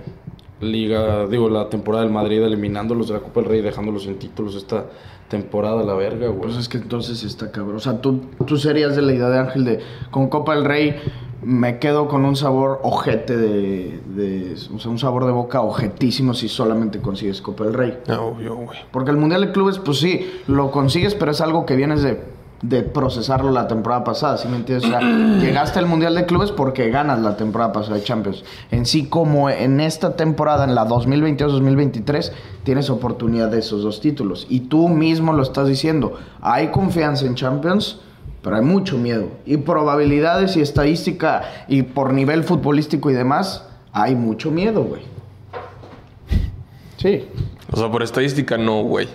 [0.60, 4.18] liga, digo, la temporada del Madrid eliminándolos de la Copa del Rey y dejándolos sin
[4.18, 4.86] títulos esta
[5.28, 6.40] temporada a la verga, güey.
[6.40, 7.76] Pues es que entonces está cabrón.
[7.76, 10.96] O sea, tú, tú serías de la idea de Ángel de con Copa del Rey
[11.40, 16.34] me quedo con un sabor ojete de, de- O sea, un sabor de boca ojetísimo
[16.34, 17.98] si solamente consigues Copa del Rey.
[18.08, 18.78] Ah, obvio, güey.
[18.90, 22.20] Porque el Mundial de Clubes, pues sí, lo consigues, pero es algo que vienes de,
[22.62, 24.86] de procesarlo la temporada pasada, ¿sí me entiendes?
[24.86, 25.00] O sea,
[25.40, 28.44] llegaste al Mundial de Clubes porque ganas la temporada pasada de Champions.
[28.70, 32.32] En sí, como en esta temporada, en la 2022-2023,
[32.64, 34.46] tienes oportunidad de esos dos títulos.
[34.48, 38.00] Y tú mismo lo estás diciendo, hay confianza en Champions,
[38.42, 39.28] pero hay mucho miedo.
[39.46, 45.02] Y probabilidades y estadística y por nivel futbolístico y demás, hay mucho miedo, güey.
[46.96, 47.28] Sí.
[47.70, 49.08] O sea, por estadística no, güey.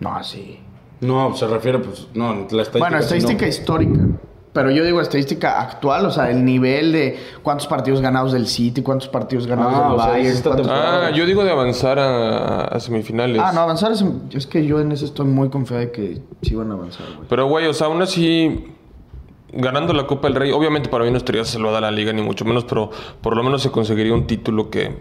[0.00, 0.61] No, sí.
[1.02, 2.78] No, se refiere, pues, no, la estadística.
[2.78, 4.00] Bueno, estadística histórica.
[4.54, 8.82] Pero yo digo estadística actual, o sea, el nivel de cuántos partidos ganados del City,
[8.82, 10.42] cuántos partidos ganados Ah, del o sea, Bayern.
[10.42, 10.68] cuántos-.
[10.70, 13.40] Ah, yo digo de avanzar a, a semifinales.
[13.42, 16.54] Ah, no, avanzar es, es que yo en eso estoy muy confiado de que sí
[16.54, 17.28] van a avanzar, güey.
[17.30, 18.66] Pero, güey, o sea, aún así,
[19.54, 22.44] ganando la Copa del Rey, obviamente para mí no estaría salvada la liga, ni mucho
[22.44, 22.90] menos, pero
[23.22, 24.98] por lo menos se conseguiría un título que,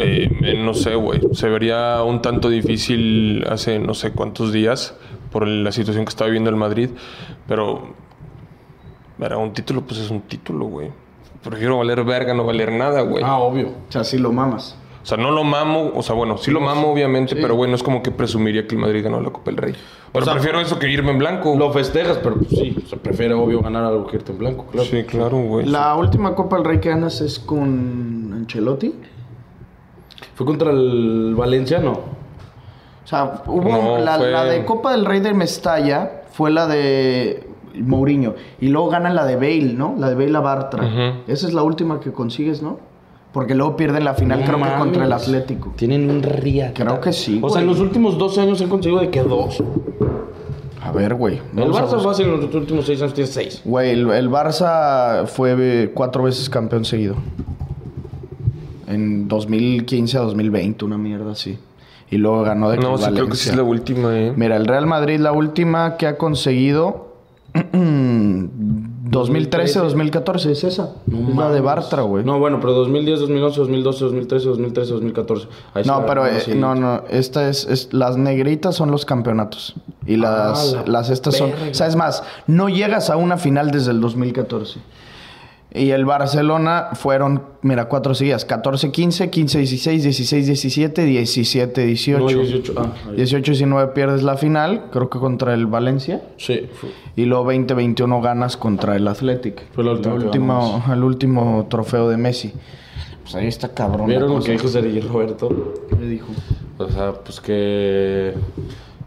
[0.00, 4.94] eh, eh, no sé, güey, se vería un tanto difícil hace no sé cuántos días
[5.30, 6.90] por la situación que está viviendo el Madrid,
[7.46, 7.94] pero,
[9.20, 10.90] era un título, pues es un título, güey.
[11.42, 13.22] Prefiero valer verga, no valer nada, güey.
[13.24, 13.68] Ah, obvio.
[13.68, 14.76] O sea, sí lo mamas.
[15.02, 17.76] O sea, no lo mamo, o sea, bueno, sí lo mamo, obviamente, pero, güey, no
[17.76, 19.74] es como que presumiría que el Madrid ganó la Copa del Rey.
[20.12, 21.56] Pero sea, prefiero eso que irme en blanco.
[21.56, 24.86] Lo festejas, pero pues, sí, se prefiere, obvio, ganar algo que irte en blanco, claro.
[24.86, 25.66] Sí, claro, güey.
[25.66, 28.94] La última Copa del Rey que ganas es con Ancelotti.
[30.40, 31.80] ¿Fue contra el Valencia?
[31.80, 31.90] No.
[31.92, 36.66] O sea, hubo No, la, fue- la de Copa del Rey de Mestalla, fue la
[36.66, 38.34] de Mourinho.
[38.58, 39.96] Y luego gana la de Bale, ¿no?
[39.98, 41.22] La de Bale a Bartra.
[41.26, 42.78] Esa es la última que consigues, ¿no?
[43.32, 45.74] Porque luego pierden la final, No creo que contra el Atlético.
[45.76, 46.72] Tienen un ría.
[46.72, 47.38] Creo que sí.
[47.42, 49.62] O sea, en los últimos 12 años han conseguido de que dos.
[50.82, 51.38] A ver, güey.
[51.54, 52.00] El Barça buscar.
[52.00, 53.60] fácil en los últimos 6 años tiene 6.
[53.66, 57.16] Güey, el, el Barça fue cuatro veces campeón seguido.
[58.90, 61.58] En 2015 a 2020, una mierda así.
[62.10, 64.32] Y luego ganó de No, sí, creo que sí es la última, eh.
[64.36, 67.08] Mira, el Real Madrid, la última que ha conseguido.
[69.10, 70.90] 2013-2014, es esa.
[71.06, 72.24] es la de Bartra, güey.
[72.24, 75.46] No, No, bueno, pero 2010, 2011, 2012, 2013, 2013, 2014.
[75.74, 77.02] Ahí está, pero eh, no, no.
[77.10, 79.74] Esta es, es- Las negritas son los campeonatos.
[80.06, 81.50] Y las, Ah, la las estas son.
[81.70, 84.80] O sea, es más, no llegas a una final desde el 2014.
[85.72, 88.46] Y el Barcelona fueron, mira, cuatro seguidas.
[88.48, 92.18] 14-15, 15-16, 16-17, 17-18.
[92.18, 92.74] No, 18.
[92.76, 93.16] Ah, ahí.
[93.16, 96.22] 18-19 pierdes la final, creo que contra el Valencia.
[96.38, 99.62] Sí, fue- Y luego 20-21 ganas contra el Athletic.
[99.72, 102.52] Fue la última el último, el último trofeo de Messi.
[103.22, 104.08] Pues ahí está cabrón.
[104.08, 105.74] ¿Vieron lo que dijo Sergio Roberto?
[105.88, 106.28] ¿Qué dijo?
[106.78, 108.34] O sea, pues que,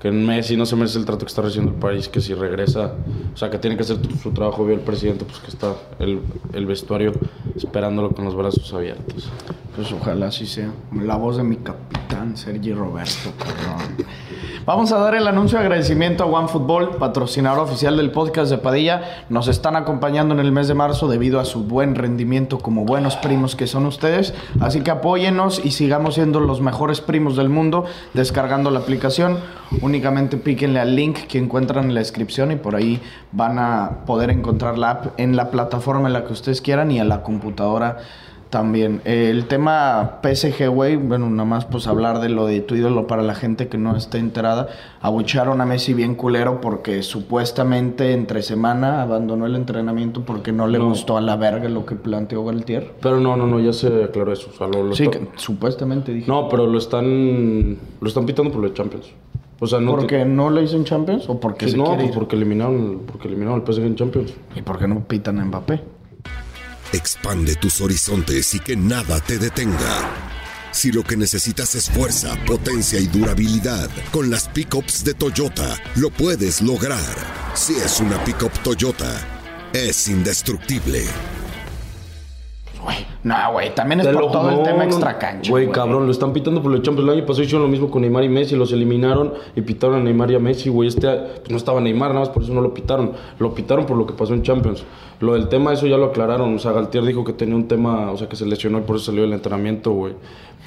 [0.04, 2.94] que Messi no se merece el trato que está recibiendo el país, que si regresa,
[3.34, 6.20] o sea, que tiene que hacer su trabajo, vio el presidente, pues que está el,
[6.52, 7.14] el vestuario
[7.56, 9.30] esperándolo con los brazos abiertos.
[9.74, 10.74] Pues ojalá así sea.
[10.92, 13.96] La voz de mi capitán, Sergi Roberto, cabrón.
[14.66, 19.26] Vamos a dar el anuncio de agradecimiento a OneFootball, patrocinador oficial del podcast de Padilla.
[19.28, 23.18] Nos están acompañando en el mes de marzo debido a su buen rendimiento como buenos
[23.18, 24.34] primos que son ustedes.
[24.62, 29.38] Así que apóyennos y sigamos siendo los mejores primos del mundo descargando la aplicación.
[29.82, 33.02] Únicamente píquenle al link que encuentran en la descripción y por ahí
[33.34, 37.02] van a poder encontrar la app en la plataforma en la que ustedes quieran y
[37.02, 37.98] a la computadora
[38.54, 39.02] también.
[39.04, 43.08] Eh, el tema PSG, güey, bueno, nada más pues hablar de lo de tu ídolo
[43.08, 44.70] para la gente que no esté enterada.
[45.02, 50.78] Abucharon a Messi bien culero porque supuestamente entre semana abandonó el entrenamiento porque no le
[50.78, 50.90] No.
[50.90, 52.92] gustó a la verga lo que planteó Galtier.
[53.02, 54.50] Pero no, no, no, ya se aclaró eso.
[54.54, 56.28] O sea, lo, lo Sí, está- que supuestamente dije.
[56.32, 59.08] No, pero lo están, lo están pitando por los Champions.
[59.60, 59.92] O sea, no...
[59.94, 62.14] te- ¿Porque no le hizo en Champions o porque Sí, se no, quiere pues ir?
[62.16, 64.34] porque eliminaron, porque eliminaron al PSG en Champions.
[64.56, 65.82] ¿Y por qué no pitan a Mbappé?
[66.94, 70.12] Expande tus horizontes y que nada te detenga.
[70.72, 76.12] Si lo que necesitas es fuerza, potencia y durabilidad, con las pickups de Toyota lo
[76.12, 77.52] puedes lograr.
[77.56, 79.12] Si es una pickup Toyota,
[79.74, 81.04] es indestructible.
[83.24, 85.50] No, güey, también es por todo el tema extra cancha.
[85.50, 87.10] Güey, cabrón, lo están pitando por los Champions.
[87.10, 88.56] El año pasado hicieron lo mismo con Neymar y Messi.
[88.58, 90.90] Los eliminaron y pitaron a Neymar y a Messi, güey.
[90.90, 93.14] Este pues no estaba Neymar, nada más por eso no lo pitaron.
[93.40, 94.84] Lo pitaron por lo que pasó en Champions.
[95.22, 96.54] Lo del tema, eso ya lo aclararon.
[96.54, 98.98] O sea, Galtier dijo que tenía un tema, o sea, que se lesionó y por
[98.98, 100.14] eso salió del entrenamiento, güey.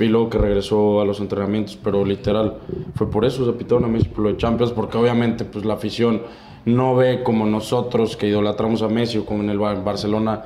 [0.01, 1.79] Y luego que regresó a los entrenamientos.
[1.85, 2.55] Pero literal,
[2.95, 3.45] fue por eso.
[3.45, 6.23] Se pitaron a Messi por lo de Champions, porque obviamente, pues la afición
[6.64, 10.42] no ve como nosotros que idolatramos a Messi o como en el Bar- Barcelona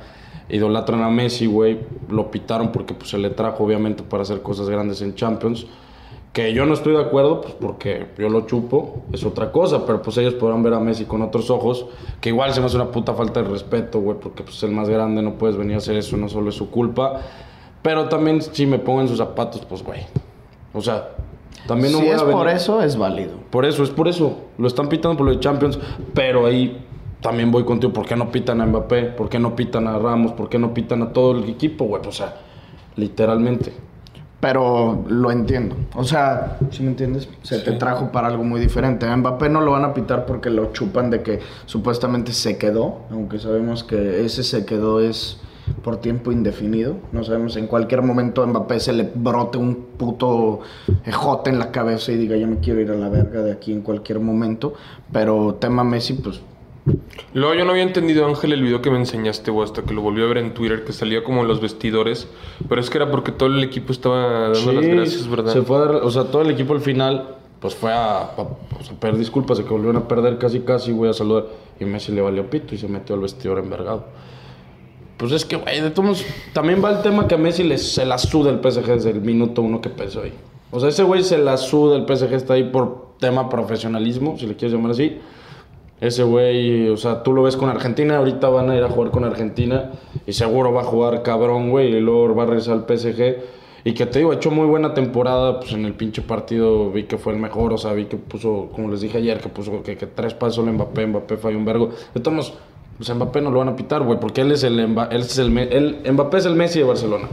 [0.51, 4.69] idolatran a Messi, güey, lo pitaron porque pues, se le trajo obviamente para hacer cosas
[4.69, 5.65] grandes en Champions.
[6.33, 10.01] Que yo no estoy de acuerdo, pues porque yo lo chupo, es otra cosa, pero
[10.01, 11.87] pues ellos podrán ver a Messi con otros ojos,
[12.21, 14.71] que igual se me hace una puta falta de respeto, güey, porque pues es el
[14.71, 17.19] más grande, no puedes venir a hacer eso, no solo es su culpa.
[17.81, 20.01] Pero también si me pongo en sus zapatos, pues güey.
[20.73, 21.09] O sea,
[21.67, 23.33] también no si voy es a por eso, es válido.
[23.49, 24.37] por eso, es por eso.
[24.57, 25.79] Lo están pitando por lo de Champions,
[26.13, 26.85] pero ahí
[27.21, 27.93] también voy contigo.
[27.93, 29.03] ¿Por qué no pitan a Mbappé?
[29.03, 30.33] ¿Por qué no pitan a Ramos?
[30.33, 32.01] ¿Por qué no pitan a todo el equipo, güey?
[32.05, 32.35] O sea,
[32.95, 33.73] literalmente.
[34.39, 35.75] Pero lo entiendo.
[35.95, 37.29] O sea, si me entiendes?
[37.43, 39.05] Se te trajo para algo muy diferente.
[39.05, 43.01] A Mbappé no lo van a pitar porque lo chupan de que supuestamente se quedó,
[43.11, 45.39] aunque sabemos que ese se quedó es
[45.83, 46.95] por tiempo indefinido.
[47.11, 50.61] No sabemos, en cualquier momento a Mbappé se le brote un puto
[51.05, 53.71] ejote en la cabeza y diga, yo me quiero ir a la verga de aquí
[53.71, 54.73] en cualquier momento.
[55.11, 56.41] Pero tema Messi, pues
[57.33, 60.21] Luego yo no había entendido, Ángel, el video que me enseñaste, hasta que lo volví
[60.21, 62.27] a ver en Twitter, que salía como en los vestidores.
[62.67, 65.53] Pero es que era porque todo el equipo estaba dando las gracias, ¿verdad?
[65.53, 68.35] Se fue a dar, o sea, todo el equipo al final, pues fue a, a-
[68.81, 71.45] sea, pedir disculpas de que volvieron a perder casi, casi, güey, a saludar.
[71.79, 74.05] Y Messi le valió pito y se metió al vestidor envergado.
[75.17, 78.05] Pues es que, güey, de todos también va el tema que a Messi le, se
[78.05, 80.33] la suda el PSG desde el minuto uno que empezó ahí.
[80.71, 84.47] O sea, ese güey se la suda, el PSG está ahí por tema profesionalismo, si
[84.47, 85.17] le quieres llamar así.
[86.01, 89.11] Ese güey, o sea, tú lo ves con Argentina, ahorita van a ir a jugar
[89.11, 89.91] con Argentina
[90.27, 93.35] y seguro va a jugar cabrón, güey, y luego va a regresar al PSG.
[93.83, 97.03] Y que te digo, ha hecho muy buena temporada, pues en el pinche partido vi
[97.03, 99.81] que fue el mejor, o sea, vi que puso, como les dije ayer, que puso
[99.83, 101.89] que, tres pasos solo Mbappé, Mbappé falló un vergo.
[102.31, 102.53] Modos,
[102.97, 105.37] pues a Mbappé no lo van a pitar, güey, porque él es el, él es
[105.39, 107.27] el, él- Mbappé es el Messi de Barcelona.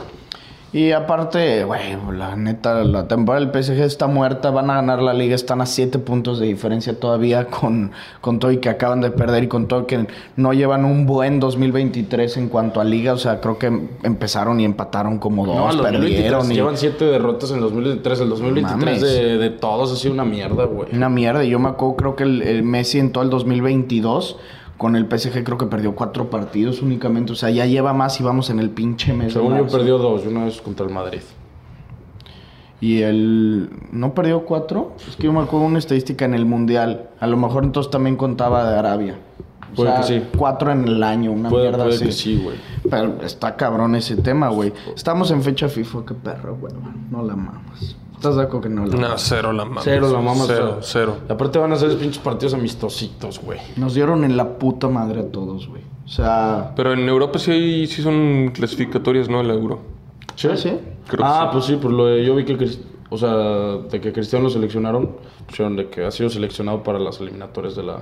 [0.71, 5.15] Y aparte, güey, la neta, la temporada del PSG está muerta, van a ganar la
[5.15, 9.11] liga, están a 7 puntos de diferencia todavía con, con todo y que acaban de
[9.11, 13.17] perder y con todo que no llevan un buen 2023 en cuanto a liga, o
[13.17, 13.67] sea, creo que
[14.03, 17.63] empezaron y empataron como dos, No, el 2023 perdieron y llevan siete derrotas en el
[17.63, 19.01] 2023, el 2023 Mames.
[19.01, 20.95] de, de todos ha sido una mierda, güey.
[20.95, 21.45] una mierda.
[21.45, 24.37] Y Yo me acuerdo, creo que el, el Messi en todo el 2022
[24.79, 28.23] con el PSG creo que perdió cuatro partidos únicamente, o sea, ya lleva más y
[28.23, 29.33] vamos en el pinche mes.
[29.33, 31.21] Según yo perdió dos, y una vez contra el Madrid.
[32.81, 34.95] Y él no perdió cuatro.
[35.09, 37.11] Es que yo me acuerdo una estadística en el mundial.
[37.19, 39.19] A lo mejor entonces también contaba de Arabia.
[39.73, 40.27] O Puede sea, que sí.
[40.37, 42.05] cuatro en el año, una Puede, mierda puede así.
[42.07, 42.57] que sí, güey.
[42.91, 44.73] Pero está cabrón ese tema, güey.
[44.95, 46.73] Estamos en fecha FIFA, qué perro, güey.
[47.11, 47.97] No la mamas.
[48.15, 49.23] ¿Estás de acuerdo que no la No, mamas?
[49.29, 49.85] cero la mamas.
[49.85, 50.45] Cero la mamas.
[50.49, 51.17] Cero, o sea, cero.
[51.29, 53.61] y Aparte van a ser pinches partidos amistositos, güey.
[53.77, 55.83] Nos dieron en la puta madre a todos, güey.
[56.05, 56.73] O sea...
[56.75, 59.41] Pero en Europa sí, hay- sí son clasificatorias, ¿no?
[59.41, 59.81] El euro.
[60.35, 60.49] ¿Sí?
[60.57, 60.73] ¿Sí?
[61.07, 61.53] Creo ah, que sí.
[61.53, 62.69] pues sí, pues lo de- yo vi que,
[63.11, 63.35] o sea,
[63.91, 67.83] de que Cristiano lo seleccionaron, pusieron de que ha sido seleccionado para las eliminatorias de
[67.85, 68.01] la...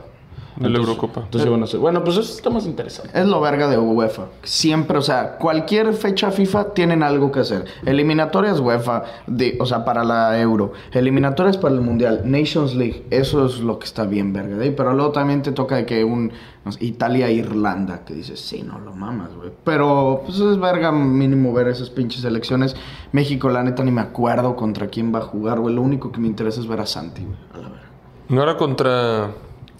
[0.57, 1.23] De la Eurocopa.
[1.23, 1.81] Entonces iban a ser...
[1.81, 3.19] Bueno, pues eso está más interesante.
[3.19, 4.27] Es lo verga de UEFA.
[4.43, 7.65] Siempre, o sea, cualquier fecha FIFA tienen algo que hacer.
[7.85, 10.73] Eliminatorias UEFA, de, o sea, para la Euro.
[10.93, 12.23] Eliminatorias para el Mundial.
[12.25, 13.07] Nations League.
[13.11, 14.75] Eso es lo que está bien verga de ahí.
[14.77, 16.33] Pero luego también te toca de que un
[16.67, 19.53] no sé, Italia-Irlanda, que dices, sí, no lo mamas, güey.
[19.63, 22.75] Pero pues es verga mínimo ver esas pinches elecciones.
[23.13, 25.75] México, la neta, ni me acuerdo contra quién va a jugar, güey.
[25.75, 27.37] Lo único que me interesa es ver a Santi, güey.
[27.55, 27.87] A la verga.
[28.29, 29.31] ¿No era contra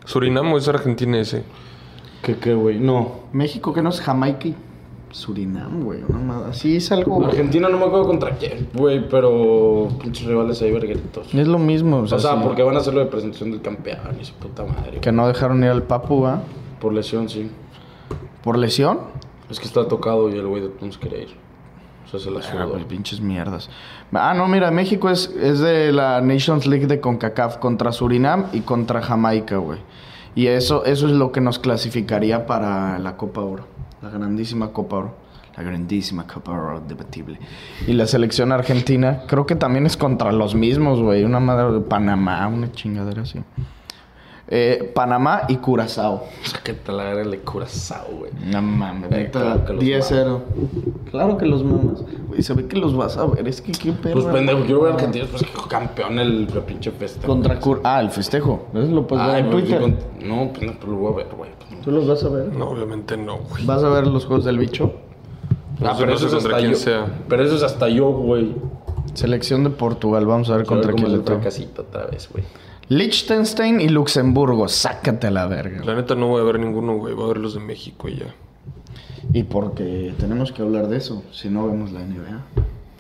[0.07, 1.45] Surinam o es Argentina ese?
[2.23, 2.79] ¿Qué, qué, güey?
[2.81, 3.13] No.
[3.33, 4.55] México, que no es Jamaica y
[5.11, 6.01] Surinam, güey.
[6.09, 6.51] Una madre.
[6.51, 7.17] Así es algo.
[7.17, 7.29] güey.
[7.29, 11.33] Argentina no me acuerdo contra quién, güey, pero pinches rivales ahí vergueritos.
[11.35, 12.41] Es lo mismo, o O sea, sea, sí.
[12.43, 15.01] porque van a hacer lo de presentación del campeón y su puta madre.
[15.01, 16.43] que no dejaron ir al Papu, ¿va?
[16.81, 17.51] Por lesión, sí.
[18.43, 18.99] ¿Por lesión?
[19.51, 21.46] Es que está tocado y el güey de Tunes quiere ir.
[22.07, 23.69] O sea, se la Ah, pues pinches mierdas.
[24.13, 28.61] Ah, no, mira, México es, es de la Nations League de CONCACAF contra Surinam y
[28.61, 29.81] contra Jamaica, güey.
[30.37, 33.67] Y eso, eso es lo que nos clasificaría para la Copa Oro.
[34.03, 35.15] La grandísima Copa Oro.
[35.57, 37.41] La grandísima Copa Oro debatible.
[37.87, 41.25] Y la selección argentina, creo que también es contra los mismos, güey.
[41.25, 43.41] Una madre de Panamá, una chingadera así.
[44.49, 46.23] Eh, Panamá y Curazao.
[46.45, 48.31] Sáquete la verga de Curazao, güey.
[48.45, 50.41] No mames, Eh, claro que los 10-0.
[51.11, 52.05] Claro que los mamas.
[52.29, 53.47] Güey, se ve que los vas a ver.
[53.49, 54.23] Es que qué perro.
[54.23, 57.27] Pues pendejo, quiero ver a Argentina después que campeón el, el pinche festejo.
[57.27, 57.81] Contra Cur...
[57.83, 58.67] Ah, el festejo.
[58.73, 59.81] Eso lo puedes ver en pues, Twitter.
[59.81, 59.97] con-
[60.29, 61.51] No, pues no, pues lo voy a ver, güey.
[61.69, 62.47] Pues, ¿Tú los vas a ver?
[62.53, 63.67] No, obviamente no, güey.
[63.67, 64.93] ¿Vas a ver los juegos del bicho?
[65.85, 66.77] Ah, pero eso es contra hasta yo.
[66.77, 67.07] sea.
[67.29, 68.55] Pero eso es hasta yo, güey.
[69.15, 70.25] Selección de Portugal.
[70.25, 71.35] Vamos a ver Quiero contra ver cómo quién le el toca.
[71.41, 72.45] fracasito otra vez, güey.
[72.89, 74.69] Liechtenstein y Luxemburgo.
[74.69, 75.85] Sácate a la verga.
[75.85, 77.15] La neta no voy a ver ninguno, güey.
[77.15, 78.35] Voy a ver los de México y ya.
[79.33, 81.25] Y porque tenemos que hablar de eso.
[81.33, 82.43] Si no vemos la NBA.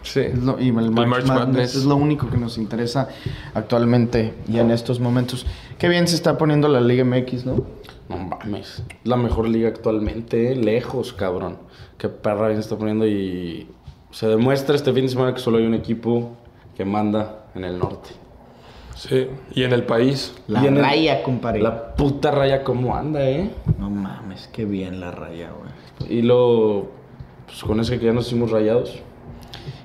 [0.03, 0.21] Sí.
[0.21, 1.75] Es lo- y el March, March Madness, Madness.
[1.77, 3.09] es lo único que nos interesa
[3.55, 5.47] actualmente y en estos momentos.
[5.79, 7.65] Qué bien se está poniendo la Liga MX, ¿no?
[8.09, 8.83] No mames.
[9.03, 11.59] La mejor liga actualmente, eh, lejos, cabrón.
[11.99, 13.67] Qué perra bien se está poniendo y
[14.13, 16.37] se demuestra este fin de semana que solo hay un equipo
[16.77, 18.11] que manda en el norte.
[18.97, 19.29] Sí.
[19.53, 20.35] Y en el país.
[20.49, 21.61] La Y en el- raya, compadre.
[21.63, 23.51] La puta raya cómo anda, eh.
[23.79, 26.13] No mames, qué bien la raya, güey.
[26.19, 26.91] Y luego,
[27.47, 29.01] pues con ese que ya nos hicimos rayados.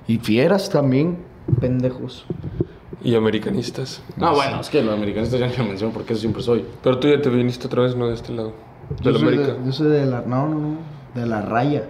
[0.07, 1.17] Y fieras también,
[1.59, 2.25] pendejos.
[3.03, 4.01] Y americanistas.
[4.15, 6.65] No, bueno, es que los americanistas ya ni lo menciono porque eso siempre soy.
[6.83, 8.07] Pero tú ya te viniste otra vez, ¿no?
[8.07, 8.53] De este lado.
[8.89, 9.53] De Yo la América.
[9.53, 10.21] de- yo soy de la.
[10.21, 10.77] No, no, no.
[11.15, 11.83] De la raya.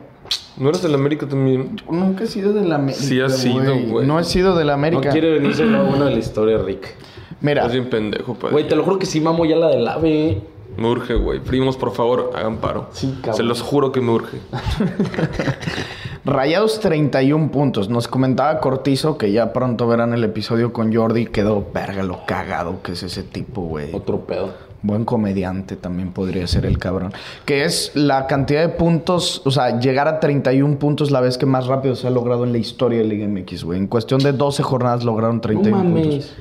[0.57, 1.77] ¿No eres de la América también?
[1.77, 3.01] Yo nunca he sido de la América.
[3.03, 4.05] Sí has sido, güey.
[4.05, 5.05] No he sido de la América.
[5.05, 6.95] No quiere venirse lo bueno de la historia, Rick.
[7.39, 8.51] Mira, Estás bien pendejo, padre.
[8.51, 10.41] Güey, te lo juro que sí mamo ya la del ave.
[10.77, 11.39] Me urge, güey.
[11.39, 12.89] Primos, por favor, hagan paro.
[12.93, 13.35] Sí, cabrón.
[13.35, 14.37] Se los juro que me urge.
[16.25, 17.89] Rayados 31 puntos.
[17.89, 21.25] Nos comentaba Cortizo que ya pronto verán el episodio con Jordi.
[21.25, 23.89] Quedó verga lo cagado que es ese tipo, güey.
[23.93, 24.53] Otro pedo.
[24.83, 27.13] Buen comediante también podría ser el cabrón.
[27.45, 31.45] Que es la cantidad de puntos, o sea, llegar a 31 puntos la vez que
[31.45, 33.77] más rápido se ha logrado en la historia de Liga MX, güey.
[33.79, 36.03] En cuestión de 12 jornadas lograron 31 no puntos.
[36.05, 36.35] mames.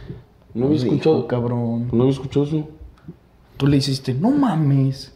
[0.54, 1.26] No había Hijo, escuchado.
[1.26, 1.88] cabrón.
[1.92, 2.68] No había escuchado eso.
[3.58, 5.14] Tú le hiciste, no mames.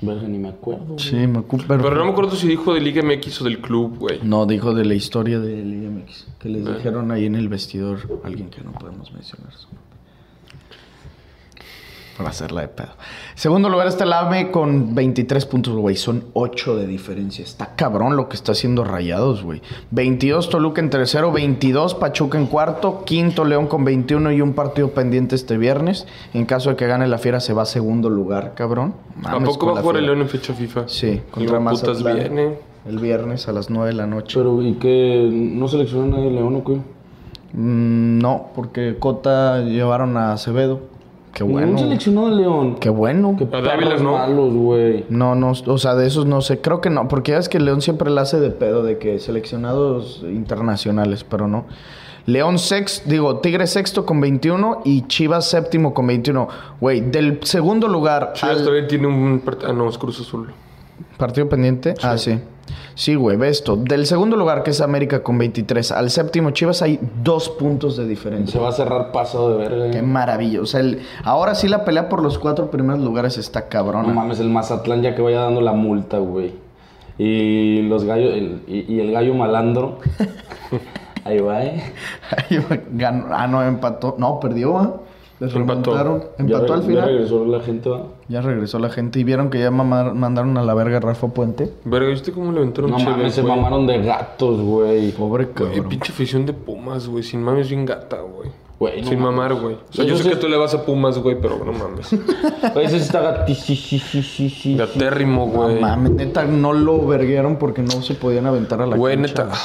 [0.00, 0.84] Verga, ni me acuerdo.
[0.86, 0.98] güey.
[0.98, 1.64] Sí, me ocupa.
[1.68, 4.20] Pero no me acuerdo si dijo de Liga MX o del club, güey.
[4.22, 6.26] No, dijo de la historia de Liga MX.
[6.38, 9.84] Que les dijeron ahí en el vestidor alguien que no podemos mencionar su nombre.
[12.16, 12.90] Para hacerla de pedo.
[13.34, 15.96] Segundo lugar está el AVE con 23 puntos, güey.
[15.96, 17.42] Son 8 de diferencia.
[17.44, 19.62] Está cabrón lo que está haciendo Rayados, güey.
[19.90, 24.90] 22 Toluca en tercero, 22 Pachuca en cuarto, quinto León con 21 y un partido
[24.90, 26.06] pendiente este viernes.
[26.34, 28.94] En caso de que gane la Fiera se va a segundo lugar, cabrón.
[29.24, 30.06] ¿A Mames poco con va a jugar el.
[30.06, 30.84] León en fecha FIFA?
[30.86, 32.16] Sí, Contra Mazatlán.
[32.16, 32.58] viene.
[32.86, 34.38] El viernes a las 9 de la noche.
[34.38, 35.28] Pero, ¿y qué?
[35.32, 36.74] ¿No seleccionó a nadie de León o qué?
[37.54, 40.80] Mm, no, porque Cota llevaron a Acevedo.
[41.34, 41.72] Qué bueno.
[41.72, 42.76] Un seleccionado de León.
[42.76, 43.34] Qué bueno.
[43.36, 44.12] Qué perros ¿no?
[44.12, 45.04] malos, güey.
[45.08, 46.60] No, no, o sea, de esos no sé.
[46.60, 49.18] Creo que no, porque ya es que León siempre la hace de pedo de que
[49.18, 51.66] seleccionados internacionales, pero no.
[52.26, 56.48] León sexto, digo, Tigre sexto con 21 y Chivas séptimo con 21.
[56.80, 59.42] Güey, del segundo lugar Chivas al todavía tiene un...
[59.66, 60.52] Ah, no, es Cruz Azul.
[61.18, 61.94] partido pendiente.
[62.00, 62.38] Ah, sí.
[62.94, 63.76] Sí, güey, ve esto.
[63.76, 68.06] Del segundo lugar, que es América con 23, al séptimo Chivas hay dos puntos de
[68.06, 68.52] diferencia.
[68.52, 69.90] Se va a cerrar pasado de verga.
[69.90, 70.02] Qué eh.
[70.02, 70.60] maravilla.
[70.60, 74.08] O sea, el- ahora sí la pelea por los cuatro primeros lugares está cabrona.
[74.08, 76.52] No mames, el Mazatlán ya que vaya dando la multa, güey.
[77.18, 79.98] Y los gallos, el- y, y el gallo malandro.
[81.24, 81.82] Ahí va, eh.
[82.92, 84.14] Ganó- ah, no, empató.
[84.18, 84.94] No, perdió, ¿ah?
[85.40, 85.92] Les Empató.
[85.94, 86.24] remontaron.
[86.38, 86.96] Empató Ya al final.
[86.96, 88.02] Ya regresó la gente, va.
[88.28, 91.28] Ya regresó la gente y vieron que ya mamar- mandaron a la verga a Rafa
[91.28, 91.72] Puente.
[91.84, 93.56] Verga, ¿viste cómo le aventaron No chévere, mames, se güey?
[93.56, 95.10] mamaron de gatos, güey.
[95.12, 95.88] Pobre Güey, cabrón.
[95.88, 97.22] pinche afición de Pumas, güey.
[97.24, 98.50] Sin mames, bien gata, güey.
[98.78, 99.36] Güey, no Sin mames.
[99.36, 99.74] mamar, güey.
[99.74, 101.72] O sea, Yo yo sé sé- que tú le vas a Pumas, güey, pero no
[101.72, 102.10] mames.
[102.74, 104.76] Güey, ese está gati, sí, sí, sí, sí, sí.
[104.76, 105.80] Gatérrimo, No güey.
[105.80, 109.44] mames, neta, no lo verguieron porque no se podían aventar a la Güey, cancha.
[109.44, 109.56] neta.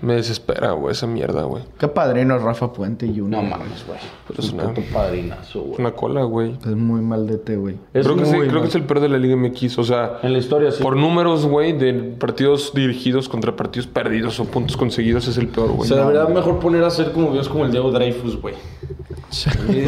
[0.00, 1.64] Me desespera, güey, esa mierda, güey.
[1.78, 3.42] Qué padrino es Rafa Puente y uno.
[3.42, 3.98] No mames, güey.
[4.28, 5.80] Pero Es un una- padrinazo, Es güey.
[5.80, 6.52] una cola, güey.
[6.60, 7.76] Es muy mal de té, güey.
[7.92, 9.78] Es Creo que, sí, creo es el peor de la Liga MX.
[9.78, 10.82] O sea, En la historia, sí.
[10.82, 15.72] por números, güey, de partidos dirigidos contra partidos perdidos o puntos conseguidos es el peor,
[15.72, 15.88] güey.
[15.88, 18.54] Se debería mejor poner a hacer como videos como el Diego Dreyfus, güey.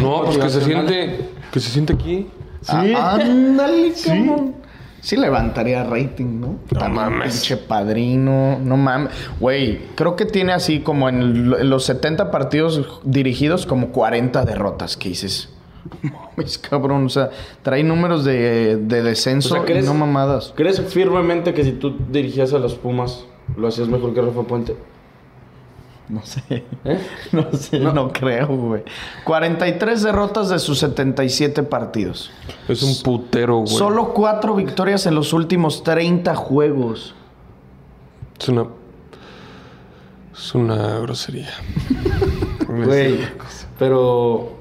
[0.03, 1.29] No, pues que se siente.
[1.53, 2.27] Que se siente aquí.
[2.63, 2.95] Sí.
[2.95, 4.55] ándale, cabrón.
[5.01, 6.47] Sí levantaría rating, ¿no?
[6.73, 7.33] No También mames.
[7.41, 8.59] Pinche padrino.
[8.63, 9.13] No mames.
[9.41, 14.45] Güey, creo que tiene así como en, el- en los 70 partidos dirigidos como 40
[14.45, 15.49] derrotas que dices.
[16.03, 17.07] Mames, cabrón.
[17.07, 17.31] O sea,
[17.63, 20.53] trae números de, de descenso O sea, y ¿crees- no mamadas.
[20.55, 23.25] ¿Crees firmemente que si tú dirigías a los Pumas,
[23.57, 24.77] lo hacías mejor que Rafa Puente?
[26.11, 26.65] No sé.
[26.85, 27.07] ¿Eh?
[27.33, 28.83] No sé, no, creo, güey.
[29.25, 32.31] 43 derrotas de sus 77 partidos.
[32.69, 33.69] Es un putero, güey.
[33.69, 37.15] Solo 4 victorias en los últimos 30 juegos.
[38.39, 38.67] Es una.
[40.35, 41.51] Es una grosería.
[42.67, 43.19] Güey.
[43.79, 44.53] Pero.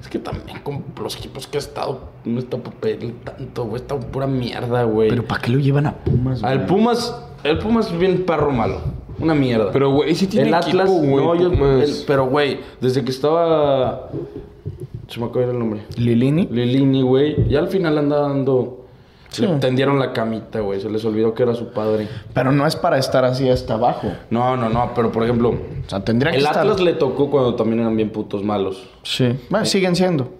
[0.00, 3.82] Es que también con los equipos que ha estado, no está pedirle tanto, güey.
[3.82, 5.10] Está pura mierda, güey.
[5.10, 6.52] Pero ¿para qué lo llevan a Pumas, güey?
[6.52, 8.80] Al Pumas, el Pumas es bien perro malo.
[9.20, 9.70] Una mierda.
[9.72, 11.82] Pero, güey, sí tiene el equipo, Atlas, güey, no, yo, Pumas.
[12.00, 14.08] el- pero güey, desde que estaba.
[15.08, 15.80] Se me acaba de ir el nombre.
[15.96, 16.46] Lilini.
[16.50, 17.48] Lilini, güey.
[17.48, 18.84] Ya al final anda dando.
[19.30, 19.42] Sí.
[19.42, 20.80] Le tendieron la camita, güey.
[20.80, 22.08] Se les olvidó que era su padre.
[22.32, 24.10] Pero no es para estar así hasta abajo.
[24.30, 24.92] No, no, no.
[24.94, 26.60] Pero por ejemplo, O sea, tendría que el estar.
[26.62, 28.88] Atlas le tocó cuando también eran bien putos malos.
[29.02, 29.34] Sí.
[29.50, 30.30] Bueno, siguen siendo.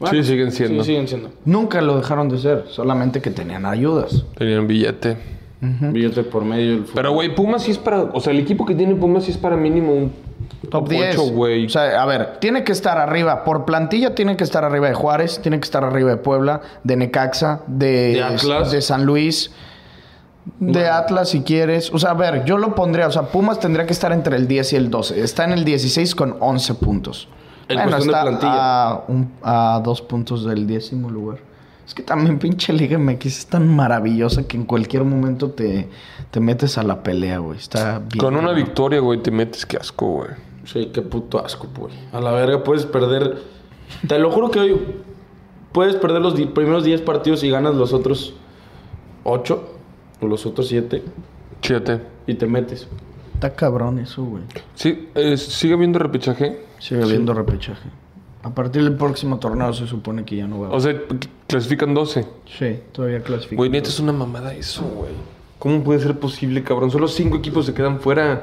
[0.00, 0.82] Bueno, siguen siendo.
[0.84, 1.30] Sí, siguen siendo.
[1.44, 2.64] Nunca lo dejaron de ser.
[2.68, 4.24] Solamente que tenían ayudas.
[4.36, 5.16] Tenían billete.
[5.60, 6.84] Billete por medio.
[6.94, 8.02] Pero, güey, Pumas sí es para.
[8.02, 10.12] O sea, el equipo que tiene Pumas sí es para mínimo un.
[10.70, 11.18] Top 10.
[11.18, 11.66] ocho, güey.
[11.66, 13.42] O sea, a ver, tiene que estar arriba.
[13.44, 16.96] Por plantilla tiene que estar arriba de Juárez, tiene que estar arriba de Puebla, de
[16.96, 18.70] Necaxa, de, De Atlas.
[18.70, 19.50] de San Luis,
[20.60, 21.92] de Atlas si quieres.
[21.92, 23.06] O sea, a ver, yo lo pondría.
[23.08, 25.20] O sea, Pumas tendría que estar entre el 10 y el 12.
[25.22, 27.28] Está en el 16 con 11 puntos.
[27.68, 28.88] En de está plantilla.
[28.90, 31.38] A, un- a dos puntos del décimo lugar.
[31.88, 35.88] Es que también pinche Liga MX es tan maravillosa que en cualquier momento te,
[36.30, 37.58] te metes a la pelea, güey.
[37.58, 38.18] Está bien.
[38.22, 40.28] Con una victoria, güey, te metes que asco, güey.
[40.64, 41.94] Sí, qué puto asco, güey.
[42.12, 43.38] A la verga puedes perder.
[44.06, 44.78] Te lo juro que hoy
[45.72, 48.34] puedes perder los di- primeros 10 partidos y ganas los otros
[49.24, 49.68] 8
[50.20, 51.02] o los otros 7
[51.62, 52.02] Fíjate.
[52.26, 52.86] y te metes.
[53.32, 54.42] Está cabrón eso, güey.
[54.74, 56.66] Sí, eh, sigue habiendo repechaje.
[56.80, 57.88] Sigue habiendo repechaje.
[58.42, 60.94] A partir del próximo torneo se supone que ya no va a O sea,
[61.46, 62.24] clasifican 12.
[62.58, 63.56] Sí, todavía clasifica.
[63.56, 65.10] Güey, neta es una mamada eso, güey.
[65.58, 66.90] ¿Cómo puede ser posible, cabrón?
[66.90, 68.42] Solo cinco equipos se quedan fuera.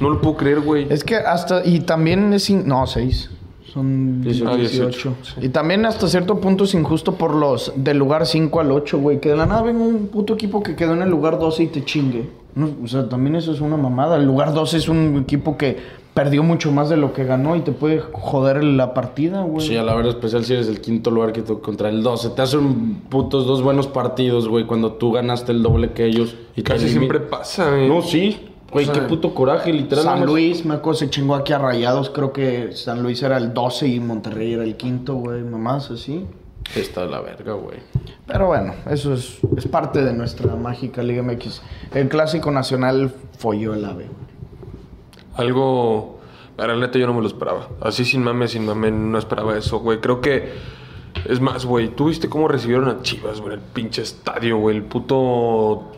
[0.00, 0.86] No lo puedo creer, güey.
[0.90, 1.64] Es que hasta...
[1.64, 2.50] Y también es...
[2.50, 3.30] in- No, seis.
[3.72, 4.50] Son 18.
[4.50, 5.32] Ah, 18, sí.
[5.42, 7.72] Y también hasta cierto punto es injusto por los...
[7.76, 9.20] Del lugar 5 al 8, güey.
[9.20, 11.66] Que de la nada venga un puto equipo que quedó en el lugar 12 y
[11.68, 12.28] te chingue.
[12.56, 14.16] No, o sea, también eso es una mamada.
[14.16, 15.76] El lugar 12 es un equipo que
[16.14, 19.66] perdió mucho más de lo que ganó y te puede joder la partida, güey.
[19.66, 22.30] Sí, a la verdad, especial si eres el quinto lugar que tú contra el 12.
[22.30, 26.34] Te hacen putos dos buenos partidos, güey, cuando tú ganaste el doble que ellos.
[26.56, 27.88] Y Casi siempre pasa, eh.
[27.88, 28.46] No, sí.
[28.72, 30.04] Güey, O sea, qué puto coraje, literal.
[30.04, 32.10] San Luis, me acuerdo, se chingó aquí a Rayados.
[32.10, 35.42] Creo que San Luis era el 12 y Monterrey era el quinto, güey.
[35.42, 36.24] Mamás así.
[36.76, 37.78] Está de la verga, güey.
[38.28, 41.62] Pero bueno, eso es, es parte de nuestra mágica Liga MX.
[41.94, 44.04] El clásico nacional folló el ave.
[44.04, 44.29] güey.
[45.40, 46.20] Algo.
[46.56, 47.68] La neta, yo no me lo esperaba.
[47.80, 50.00] Así sin mame, sin mame, no esperaba eso, güey.
[50.00, 50.80] Creo que.
[51.24, 53.54] Es más, güey, ¿tú viste cómo recibieron a Chivas, güey?
[53.54, 54.76] El pinche estadio, güey.
[54.76, 55.90] El puto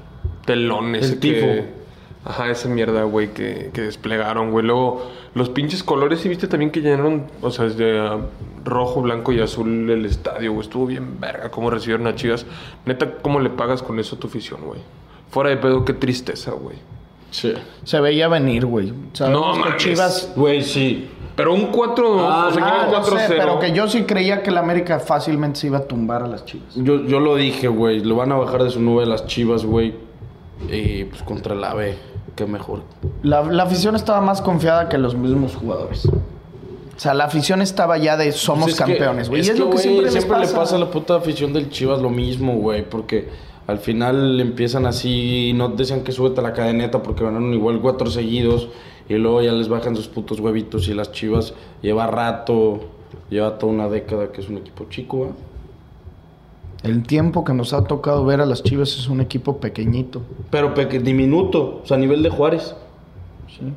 [0.44, 1.46] telón ese tifo.
[1.46, 1.82] que.
[2.24, 4.64] Ajá, esa mierda, güey, que, que desplegaron, güey.
[4.64, 8.18] Luego, los pinches colores, ¿sí viste también que llenaron, o sea, de ah,
[8.64, 10.64] rojo, blanco y azul el estadio, güey?
[10.64, 12.46] Estuvo bien verga cómo recibieron a Chivas.
[12.86, 14.80] Neta, ¿cómo le pagas con eso a tu afición, güey?
[15.30, 16.76] Fuera de pedo, qué tristeza, güey.
[17.32, 17.52] Sí.
[17.82, 18.92] Se veía venir, güey.
[18.92, 19.76] No que mames.
[19.78, 20.32] Chivas.
[20.36, 21.08] Güey, sí.
[21.34, 23.26] Pero un 4, Ah, o sea, que Ah, no sé, 4-0.
[23.28, 26.44] pero que yo sí creía que el América fácilmente se iba a tumbar a las
[26.44, 26.74] Chivas.
[26.76, 28.00] Yo, yo lo dije, güey.
[28.00, 29.94] Lo van a bajar de su nube las chivas, güey.
[30.70, 31.96] Y pues contra el AVE,
[32.36, 32.82] qué mejor.
[33.22, 36.06] La, la afición estaba más confiada que los mismos jugadores.
[36.06, 39.40] O sea, la afición estaba ya de somos Pues es campeones, güey.
[39.40, 42.10] Y es, lo que siempre, les le pasa a la puta afición del Chivas lo
[42.10, 42.88] mismo, güey.
[42.88, 43.28] Porque
[43.66, 48.10] al final empiezan así, no decían que súbete a la cadeneta porque ganaron igual cuatro
[48.10, 48.68] seguidos.
[49.08, 52.80] Y luego ya les bajan sus putos huevitos y las Chivas lleva rato,
[53.30, 55.30] lleva toda una década que es un equipo chico, güey.
[56.82, 60.22] El tiempo que nos ha tocado ver a las Chivas es un equipo pequeñito.
[60.50, 62.74] Pero peque- diminuto, o sea, a nivel de Juárez.
[63.48, 63.72] Sí.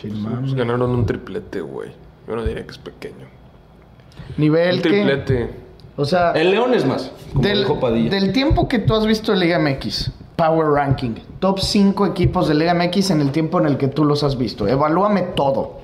[0.00, 0.08] Sí,
[0.40, 1.90] Pues ganaron un triplete, güey.
[2.26, 3.26] Yo no diría que es pequeño.
[4.36, 5.50] Nivel Un que...
[5.96, 8.10] O sea, El León es más, como del, dijo Padilla.
[8.10, 12.54] del tiempo que tú has visto de Liga MX, Power Ranking, top 5 equipos de
[12.54, 14.66] Liga MX en el tiempo en el que tú los has visto.
[14.66, 15.80] Evalúame todo.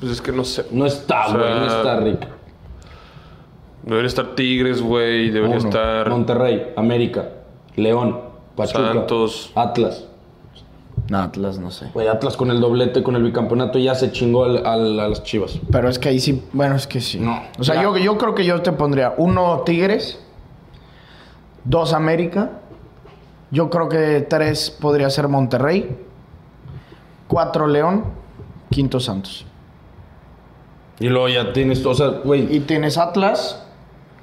[0.00, 0.66] Pues es que no sé.
[0.70, 2.28] No está, O sea, güey, no está Rick.
[3.82, 5.30] Debería estar Tigres, güey.
[5.30, 5.68] Debería Uno.
[5.68, 6.08] estar.
[6.08, 7.28] Monterrey, América,
[7.74, 8.20] León,
[8.54, 9.50] Pachuca, Santos.
[9.56, 10.04] Atlas.
[11.08, 11.88] No, Atlas no sé.
[11.92, 15.22] Güey, Atlas con el doblete, con el bicampeonato ya se chingó al- al- a las
[15.24, 15.58] Chivas.
[15.70, 17.18] Pero es que ahí sí, bueno, es que sí.
[17.18, 17.42] No.
[17.58, 20.20] O sea, yo, yo creo que yo te pondría uno Tigres,
[21.64, 22.50] dos América,
[23.50, 25.96] yo creo que tres podría ser Monterrey,
[27.28, 28.04] cuatro León,
[28.70, 29.44] quinto Santos.
[31.00, 33.62] Y luego ya tienes, o sea, güey, Y tienes Atlas,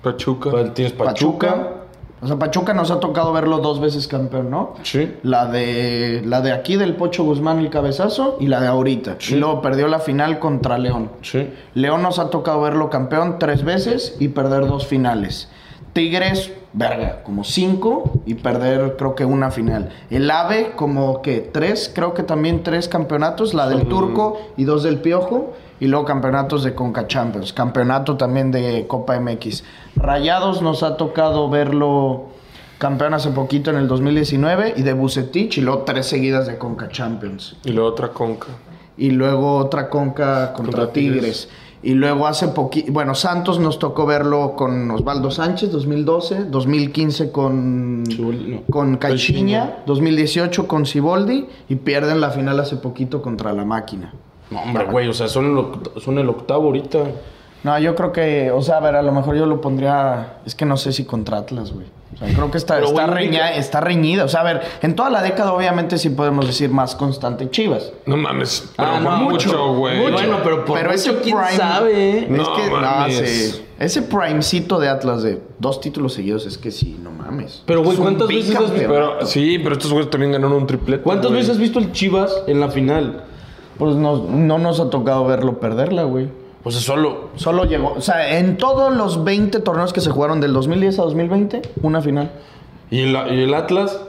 [0.01, 0.49] Pachuca.
[0.51, 1.47] pa- tienes Pachuca.
[1.49, 1.75] Pachuca.
[2.21, 4.73] O sea, Pachuca nos ha tocado verlo dos veces campeón, ¿no?
[4.83, 5.15] Sí.
[5.23, 9.15] La de, la de aquí del Pocho Guzmán el cabezazo y la de ahorita.
[9.19, 9.35] Sí.
[9.35, 11.11] Y luego perdió la final contra León.
[11.21, 11.49] Sí.
[11.75, 15.49] León nos ha tocado verlo campeón tres veces y perder dos finales.
[15.93, 19.89] Tigres, verga, como cinco y perder creo que una final.
[20.09, 24.83] El AVE como que tres, creo que también tres campeonatos, la del Turco y dos
[24.83, 25.53] del Piojo.
[25.79, 29.63] Y luego campeonatos de Conca Champions, campeonato también de Copa MX.
[29.95, 32.25] Rayados nos ha tocado verlo
[32.79, 36.87] campeón hace poquito en el 2019 y de Bucetich y luego tres seguidas de Conca
[36.89, 38.47] Champions Y la otra conca.
[38.97, 41.19] y luego otra conca contra, Contra Tigres.
[41.21, 41.49] Tigres.
[41.81, 48.03] Y luego hace poquito, bueno, Santos nos tocó verlo con Osvaldo Sánchez, 2012, 2015 con,
[48.03, 48.61] no.
[48.69, 49.83] con Caixinha, Caixinha.
[49.85, 54.13] 2018 con Siboldi y pierden la final hace poquito contra la máquina.
[54.51, 56.99] No, hombre, güey, o sea, son el, oct- son el octavo ahorita.
[57.63, 60.55] No, yo creo que, o sea, a ver, a lo mejor yo lo pondría, es
[60.55, 61.87] que no sé si contra Atlas, güey.
[62.15, 64.23] O sea, creo que está, Pero, está, güey, reña- única- está reñida.
[64.23, 67.91] O sea, a ver, en toda la década obviamente sí podemos decir más constante Chivas.
[68.07, 68.71] No mames.
[68.75, 69.97] Pero Ah, no, mucho, güey.
[69.99, 70.13] mucho.
[70.13, 72.19] Bueno, pero por mucho, ese ¿quién prime- sabe?
[72.23, 73.15] Es No que, no, mames.
[73.53, 73.65] sí.
[73.77, 77.61] Ese primecito de Atlas de dos títulos seguidos es que sí, no mames.
[77.67, 78.71] Pero, güey, ¿cuántas veces has.
[78.71, 81.03] Pero sí, pero estos güeyes también ganaron un triplete.
[81.03, 81.35] ¿Cuántas güey.
[81.41, 83.23] veces has visto el Chivas en la final?
[83.79, 86.29] Pues no, no nos ha tocado verlo perderla, güey.
[86.67, 87.29] Sea, solo.
[87.35, 91.03] Solo llegó, o sea, en todos los 20 torneos que se jugaron del 2010 a
[91.03, 92.31] 2020, una final.
[92.91, 93.99] ¿Y el, y el Atlas?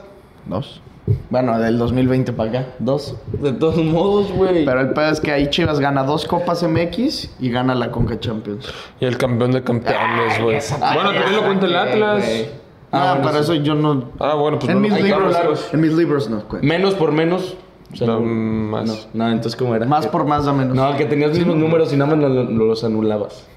[0.45, 0.81] Dos.
[1.29, 3.15] Bueno, del 2020 para acá, dos.
[3.31, 4.65] De todos modos, güey.
[4.65, 8.19] Pero el pedo es que ahí Chivas gana dos Copas MX y gana la Conca
[8.19, 8.71] Champions.
[8.99, 10.59] Y el campeón de campeones, güey.
[10.93, 12.25] Bueno, también lo cuenta el Atlas.
[12.91, 14.09] Ah, bueno, para eso yo no.
[14.19, 15.73] Ah, bueno, pues en, no mis libros, contamos.
[15.73, 16.67] en mis libros no cuenta.
[16.67, 17.55] Menos por menos.
[17.91, 18.85] O sea, No, no, más.
[18.85, 19.85] no, no, entonces, ¿cómo era?
[19.85, 20.75] Más Que- por más da menos.
[20.75, 23.47] No, que tenías mismos números y nada más lo- lo- los anulabas.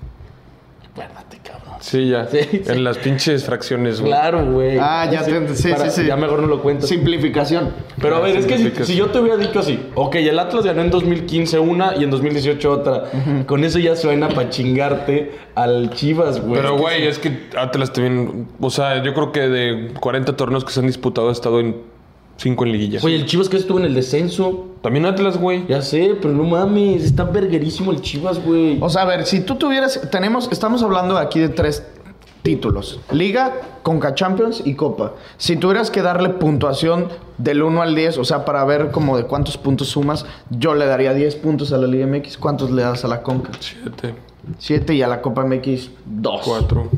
[0.92, 1.74] Acuérdate, cabrón.
[1.80, 2.26] Sí, ya.
[2.26, 2.62] Sí, sí.
[2.66, 4.12] En las pinches fracciones, güey.
[4.12, 4.78] Claro, güey.
[4.80, 6.06] Ah, ya te- sí, Para- sí, sí.
[6.06, 6.88] Ya mejor no lo cuentas.
[6.88, 7.70] Simplificación.
[8.00, 10.82] Pero a ver, es que si, yo te hubiera dicho así, ok, el Atlas ganó
[10.82, 13.04] en 2015 una y en 2018 otra,
[13.46, 16.60] con eso ya suena para chingarte al Chivas, güey.
[16.60, 18.46] Pero, güey, es que Atlas también.
[18.60, 21.76] O sea, yo creo que de 40 torneos que se han disputado, ha estado en
[22.36, 23.00] 5 en liguilla.
[23.00, 24.66] Güey, el Chivas que estuvo en el descenso.
[24.82, 25.66] También Atlas, güey.
[25.68, 28.78] Ya sé, pero no mames, está verguerísimo el Chivas, güey.
[28.80, 31.84] O sea, a ver, si tú tuvieras, tenemos, estamos hablando aquí de tres
[32.42, 35.14] títulos: Liga, Conca Champions y Copa.
[35.38, 37.08] Si tuvieras que darle puntuación
[37.38, 40.86] del 1 al 10, o sea, para ver como de cuántos puntos sumas, yo le
[40.86, 42.36] daría 10 puntos a la Liga MX.
[42.38, 43.52] ¿Cuántos le das a la Conca?
[43.58, 44.14] 7,
[44.58, 46.40] 7 y a la Copa MX 2.
[46.44, 46.88] 4.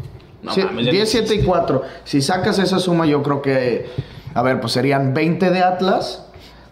[0.42, 1.82] No Sí, mames, ya 10, no 7 y 4.
[2.04, 3.86] Si sacas esa suma, yo creo que,
[4.36, 6.22] a ver, pues serían 20 de Atlas.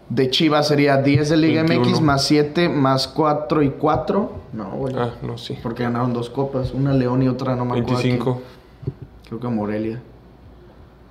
[0.07, 1.89] De Chivas sería 10 de Liga 21.
[1.89, 4.31] MX más 7 más 4 y 4.
[4.53, 4.93] No, güey.
[4.95, 5.57] Ah, no, sí.
[5.63, 7.97] Porque ganaron dos copas, una León y otra no me acuerdo.
[7.97, 8.41] 25.
[8.83, 8.93] quién.
[9.27, 9.99] Creo que Morelia.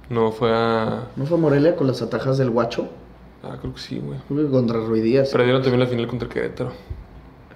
[0.08, 1.08] No, fue a.
[1.16, 2.86] ¿No fue Morelia con las atajas del Guacho?
[3.42, 4.20] Ah, creo que sí, güey.
[4.28, 5.30] Creo que contra Ruidías.
[5.30, 6.70] Perdieron también la final contra Querétaro.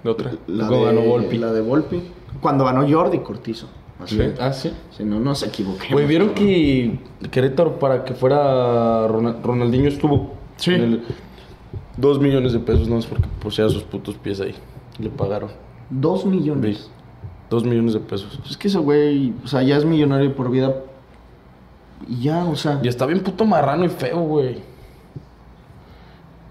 [0.03, 0.33] De otra.
[0.47, 1.37] La de, ganó Volpi.
[1.37, 2.03] La de Volpi.
[2.41, 3.69] Cuando ganó Jordi Cortizo.
[3.99, 4.15] Así.
[4.17, 4.23] Sí.
[4.39, 4.71] Ah, sí.
[4.95, 5.91] Si no nos equivoquemos.
[5.91, 6.45] Güey, ¿vieron cabrón.
[6.47, 6.99] que
[7.31, 10.33] Querétaro para que fuera Ronald- Ronaldinho estuvo?
[10.57, 10.73] Sí.
[10.73, 11.03] En el-
[11.97, 14.55] Dos millones de pesos, no es porque pusiera sus putos pies ahí.
[14.99, 15.49] Le pagaron.
[15.89, 16.89] Dos millones.
[17.49, 18.39] Dos millones de pesos.
[18.49, 20.75] Es que ese güey, o sea, ya es millonario por vida.
[22.07, 24.61] Y ya, o sea, Y está bien puto marrano y feo, güey.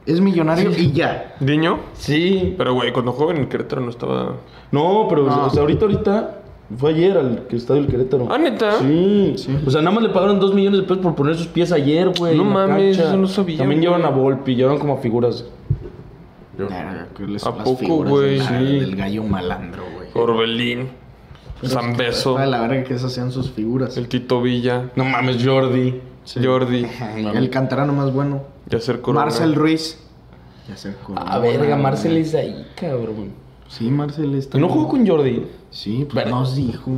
[0.04, 1.34] es millonario y ya.
[1.40, 1.80] ¿Diño?
[1.94, 2.54] Sí.
[2.56, 4.36] Pero, güey, cuando jugaba en el Querétaro no estaba...
[4.72, 5.46] No, pero No.
[5.46, 6.37] o sea, ahorita, ahorita.
[6.76, 8.28] Fue ayer al estadio del Querétaro.
[8.30, 8.78] Ah, ¿neta?
[8.80, 9.34] Sí.
[9.66, 12.10] O sea, nada más le pagaron dos millones de pesos por poner sus pies ayer,
[12.18, 12.36] güey.
[12.36, 13.08] No mames, cancha.
[13.10, 13.90] eso no sabía, También güey.
[13.90, 15.46] llevan a Volpi, llevan como a figuras.
[17.16, 18.40] Que les- ¿A poco, güey?
[18.40, 18.52] Sí.
[18.80, 20.08] Del gallo malandro, güey.
[20.14, 20.88] Orbelín.
[21.62, 22.36] San Beso.
[22.38, 23.96] A la verga que esas sean sus figuras.
[23.96, 24.90] El Tito Villa.
[24.96, 26.00] No mames, Jordi.
[26.42, 26.84] Jordi.
[27.34, 28.42] El canterano más bueno.
[28.68, 29.24] Yacer Corona.
[29.26, 29.98] Marcel Ruiz.
[30.68, 31.22] Yacer Corona.
[31.22, 33.30] A verga, Marcel es ahí, cabrón.
[33.68, 34.58] Sí, Marcel está.
[34.58, 35.46] ¿Y no jugó con Jordi?
[35.70, 36.30] Sí, pues Verga.
[36.30, 36.90] nos dijo.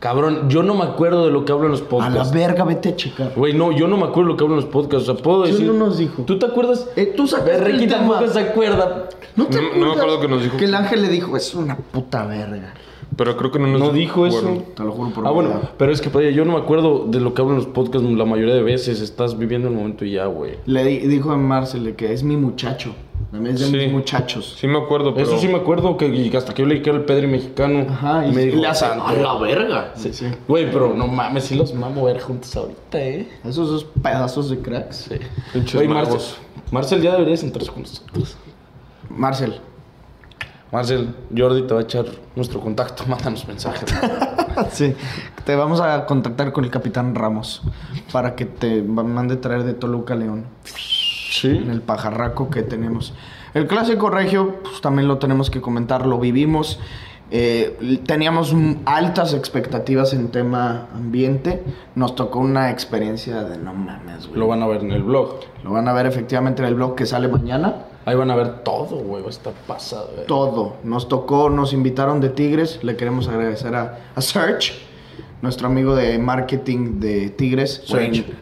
[0.00, 2.34] Cabrón, yo no me acuerdo de lo que hablo en los A la podcasts.
[2.34, 3.32] verga, vete a checar.
[3.34, 5.08] Güey, no, yo no me acuerdo de lo que hablo en los podcasts.
[5.08, 5.66] O sea, puedo Sí, decir.
[5.66, 6.22] no nos dijo.
[6.24, 6.88] ¿Tú te acuerdas?
[6.96, 7.96] Eh, tú el tema.
[7.96, 9.08] tampoco se acuerda.
[9.36, 10.56] ¿No te No- no me acuerdas acuerdo que nos dijo.
[10.58, 12.74] Que el ángel le dijo, es una puta verga.
[13.16, 14.42] Pero creo que no nos No dijo eso.
[14.42, 15.70] Bueno, Te lo juro por Ah, bueno, vida.
[15.78, 18.06] pero es que Padilla, yo no me acuerdo de lo que hablo en los podcasts
[18.10, 19.00] la mayoría de veces.
[19.00, 20.56] Estás viviendo el momento y ya, güey.
[20.66, 22.94] Le di- dijo a Marcel de que es mi muchacho.
[23.30, 23.76] También es de Sí.
[23.76, 24.56] mis muchachos.
[24.58, 25.26] Sí me acuerdo, pero...
[25.26, 27.86] Eso sí me acuerdo que y hasta que yo leí que era el Pedri mexicano.
[27.90, 29.06] Ajá, y, me dijo, le hace "Santo".
[29.06, 29.92] a la verga.
[29.96, 30.26] Sí, sí.
[30.48, 33.28] Güey, pero no mames, sí los mamo ver juntos ahorita, eh.
[33.44, 35.08] Esos dos pedazos de cracks.
[35.08, 35.70] Sí.
[35.74, 36.20] Güey, Marcel.
[36.70, 38.36] Marcel ya debería sentarse con nosotros.
[39.10, 39.60] Marcel.
[40.72, 43.88] Marcel, Jordi te va a echar nuestro contacto, mándanos mensajes.
[44.72, 44.94] sí.
[45.44, 47.62] Te vamos a contactar con el capitán Ramos
[48.12, 50.44] para que te mande traer de Toluca a León.
[51.40, 51.48] Sí.
[51.48, 53.14] en el pajarraco que tenemos.
[53.54, 56.78] El clásico regio, pues también lo tenemos que comentar, lo vivimos.
[57.30, 61.64] Eh, teníamos altas expectativas en tema ambiente.
[61.94, 64.38] Nos tocó una experiencia de no mames, güey.
[64.38, 65.40] Lo van a ver en el blog.
[65.64, 67.86] Lo van a ver efectivamente en el blog que sale mañana.
[68.04, 69.22] Ahí van a ver todo, güey.
[69.22, 70.26] Va a estar pasado, güey.
[70.26, 70.76] Todo.
[70.84, 72.84] Nos tocó, nos invitaron de Tigres.
[72.84, 74.74] Le queremos agradecer a, a Serge,
[75.42, 77.84] nuestro amigo de marketing de Tigres.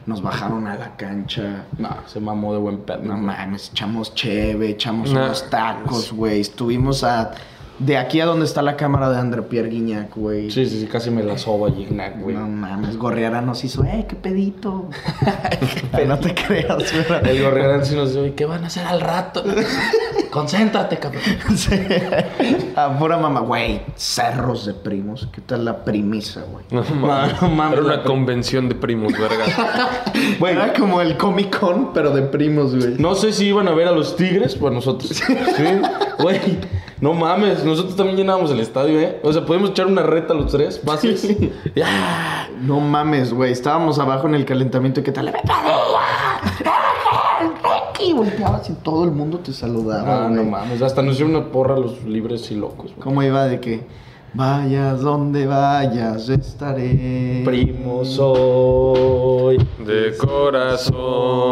[0.07, 1.64] Nos bajaron a la cancha.
[1.78, 3.03] No, se mamó de buen pedo.
[3.03, 5.24] No mames, echamos cheve, echamos Nah.
[5.26, 6.40] unos tacos, güey.
[6.40, 7.32] Estuvimos a.
[7.79, 10.49] De aquí a donde está la cámara de André Pierre Guignac, güey.
[10.51, 12.37] Sí, sí, sí, casi me la soba Gignac, güey.
[12.37, 14.89] No mames, Gorriara nos hizo, eh, qué pedito.
[16.07, 17.31] no te creas, güey.
[17.31, 19.43] El gorriarán sí nos "Oye, ¿qué van a hacer al rato?
[20.31, 21.22] Concéntrate, cabrón.
[21.57, 21.79] Sí.
[22.75, 23.83] A pura mamá, güey.
[23.95, 25.29] Cerros de primos.
[25.33, 26.64] ¿Qué tal la primisa, güey?
[26.70, 27.41] No mames.
[27.41, 29.45] No mames, Era una convención de primos, verga.
[30.41, 32.97] Güey, era como el Comic Con, pero de primos, güey.
[32.99, 35.11] No sé si iban a ver a los Tigres a nosotros.
[35.11, 35.64] Sí.
[36.18, 36.41] Güey,
[37.01, 39.20] no mames, nosotros también llenábamos el estadio, ¿eh?
[39.22, 41.26] O sea, podemos echar una reta los tres, bases.
[42.61, 43.53] No mames, güey.
[43.53, 45.34] Estábamos abajo en el calentamiento y qué tal.
[48.01, 50.26] Y volteabas y todo el mundo te saludaba.
[50.26, 53.01] Ah, no mames, hasta nos hicieron una porra a los libres y locos, güey.
[53.01, 53.86] ¿Cómo iba de que
[54.34, 57.42] vayas donde vayas, estaré?
[57.45, 59.59] Primo soy.
[59.84, 61.51] De corazón.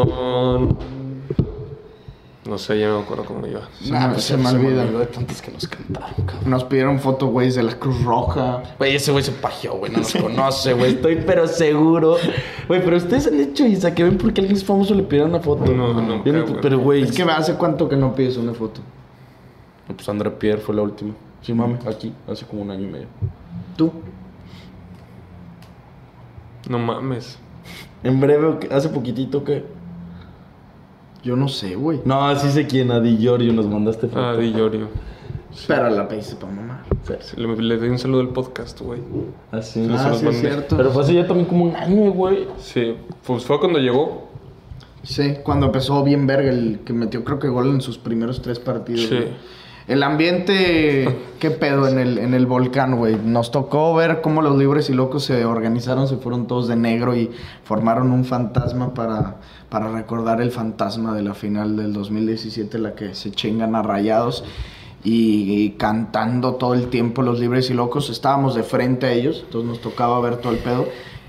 [2.53, 3.63] No sé, ya no me acuerdo cómo iba.
[3.89, 4.83] Nah, pues se me olvida.
[4.83, 6.51] olvidó de tantas que nos cantaron, cabrón.
[6.51, 8.63] Nos pidieron foto, güey, de la Cruz Roja.
[8.77, 10.93] Güey, ese güey se pajeó, güey, no nos conoce, güey.
[10.97, 12.19] Estoy pero seguro.
[12.69, 15.41] Güey, pero ustedes han hecho Isa que ven porque alguien es famoso le pidieron una
[15.41, 15.65] foto.
[15.73, 16.61] No, Yo güey.
[16.61, 17.03] Pero, güey.
[17.05, 18.83] Es que hace cuánto que no pides una foto.
[19.87, 21.15] Pues André Pierre fue la última.
[21.41, 23.07] Sí, mami, aquí, hace como un año y medio.
[23.79, 23.91] ¿Tú?
[26.69, 27.39] No mames.
[28.05, 29.65] En breve, hace poquitito que.
[31.23, 32.01] Yo no sé, güey.
[32.05, 34.21] No, sí sé quién, a Di Giorgio nos mandaste foto.
[34.21, 34.89] Ah, Di Llorio.
[35.69, 36.83] Pero la pediste para mamá.
[37.37, 39.01] Le, le doy un saludo al podcast, güey.
[39.51, 39.85] Así.
[39.85, 40.41] Sí, Ah, los sí, es mandé.
[40.49, 40.77] cierto.
[40.77, 42.49] Pero fue hace ya también como un año, güey.
[42.59, 42.97] Sí,
[43.27, 44.31] pues fue cuando llegó.
[45.03, 48.59] Sí, cuando empezó bien verga, el que metió creo que gol en sus primeros tres
[48.59, 49.03] partidos.
[49.03, 49.15] Sí.
[49.17, 49.29] güey.
[49.89, 51.09] El ambiente,
[51.39, 53.17] qué pedo en el, en el volcán, güey.
[53.17, 57.17] Nos tocó ver cómo los libres y locos se organizaron, se fueron todos de negro
[57.17, 57.31] y
[57.65, 59.37] formaron un fantasma para,
[59.69, 64.45] para recordar el fantasma de la final del 2017, la que se chingan a rayados.
[65.05, 69.43] Y, y cantando todo el tiempo los libres y locos, estábamos de frente a ellos,
[69.45, 70.87] entonces nos tocaba ver todo el pedo.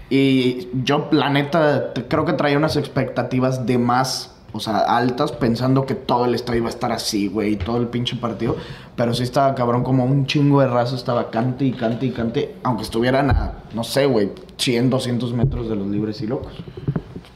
[0.09, 5.85] Y yo, la neta, creo que traía unas expectativas de más, o sea, altas, pensando
[5.85, 8.55] que todo el estadio iba a estar así, güey, todo el pinche partido.
[8.95, 12.55] Pero sí estaba cabrón, como un chingo de raza estaba cante y cante y cante,
[12.63, 16.53] aunque estuvieran a, no sé, güey, 100, 200 metros de los libres y locos.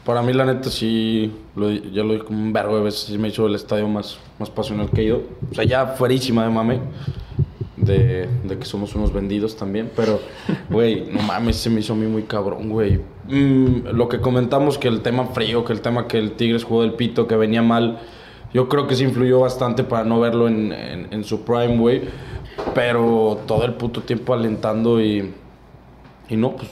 [0.05, 3.17] Para mí, la neta, sí, lo, ya lo dije como un vergo de veces, sí
[3.17, 5.23] me hizo el estadio más, más pasional que he ido.
[5.51, 6.79] O sea, ya fuerísima de mame,
[7.87, 10.19] de, de que somos unos vendidos también, pero,
[10.69, 12.99] güey, no mames, se me hizo a mí muy cabrón, güey.
[13.27, 16.81] Mm, lo que comentamos, que el tema frío, que el tema que el Tigres jugó
[16.83, 17.99] del pito, que venía mal,
[18.53, 22.01] yo creo que sí influyó bastante para no verlo en, en, en su prime, güey.
[22.73, 25.33] Pero todo el puto tiempo alentando y...
[26.29, 26.69] Y no, pues,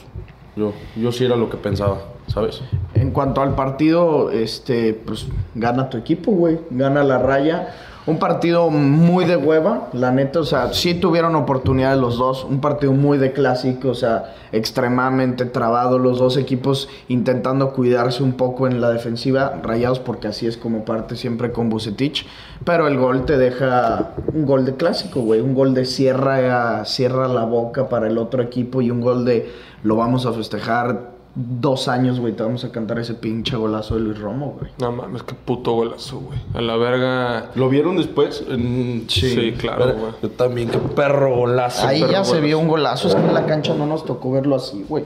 [0.56, 1.98] yo, yo sí era lo que pensaba.
[2.28, 2.60] ¿sabes?
[2.94, 6.58] En cuanto al partido, este, pues gana tu equipo, güey.
[6.70, 7.74] Gana la raya.
[8.06, 12.44] Un partido muy de hueva, la neta, o sea, sí tuvieron oportunidades los dos.
[12.44, 15.98] Un partido muy de clásico, o sea, extremadamente trabado.
[15.98, 20.84] Los dos equipos intentando cuidarse un poco en la defensiva, rayados porque así es como
[20.84, 22.28] parte siempre con Bucetich.
[22.64, 25.40] Pero el gol te deja un gol de clásico, güey.
[25.40, 29.50] Un gol de cierra, cierra la boca para el otro equipo y un gol de
[29.82, 34.00] lo vamos a festejar dos años, güey, te vamos a cantar ese pinche golazo de
[34.00, 34.72] Luis Romo, güey.
[34.80, 36.38] No mames, qué puto golazo, güey.
[36.54, 37.50] A la verga.
[37.54, 38.42] ¿Lo vieron después?
[38.48, 40.12] En- Sí, claro, Pero- güey.
[40.22, 41.86] Yo también, qué perro golazo.
[41.86, 44.32] Ahí perro ya se vio un golazo, es que en la cancha no nos tocó
[44.32, 45.04] verlo así, güey.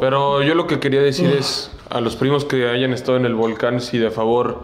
[0.00, 3.34] Pero yo lo que quería decir es a los primos que hayan estado en el
[3.34, 4.60] volcán, si de favor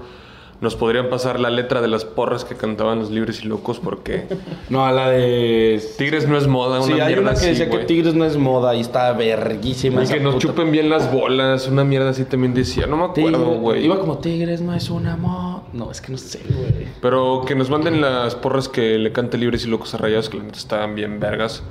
[0.60, 4.24] nos podrían pasar la letra de las porras que cantaban los libres y locos, porque
[4.70, 5.82] No, a la de...
[5.98, 7.78] Tigres no es moda, una Sí, hay mierda una que así, decía que.
[7.84, 10.02] Tigres no es moda y está verguísima.
[10.02, 13.04] Y que nos puta- chupen bien las bolas, una mierda así también decía, no me
[13.04, 13.84] acuerdo, güey.
[13.84, 15.62] Iba como Tigres no es una moda.
[15.72, 16.86] No, es que no sé, güey.
[17.02, 20.38] Pero que nos manden las porras que le cante libres y locos a rayados, que
[20.38, 21.62] la neta estaban bien vergas.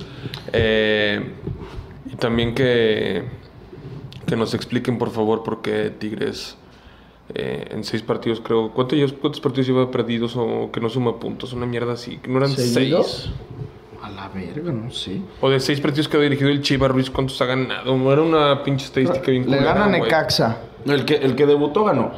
[0.52, 1.20] Eh,
[2.12, 3.24] y también que,
[4.26, 6.56] que nos expliquen, por favor, por qué Tigres
[7.34, 8.70] eh, en seis partidos, creo.
[8.72, 11.52] ¿Cuántos, lleva- ¿Cuántos partidos lleva perdidos o que no suma puntos?
[11.52, 12.18] Una mierda así.
[12.28, 13.22] ¿No eran ¿Seguidos?
[13.24, 13.34] seis?
[14.02, 15.20] A la verga, no sé.
[15.40, 18.12] O de seis partidos que ha dirigido el Chiva Ruiz, ¿cuántos ha ganado?
[18.12, 19.86] Era una pinche estadística bien Le gana.
[19.88, 20.58] Necaxa.
[20.84, 22.12] El que, el que debutó ganó.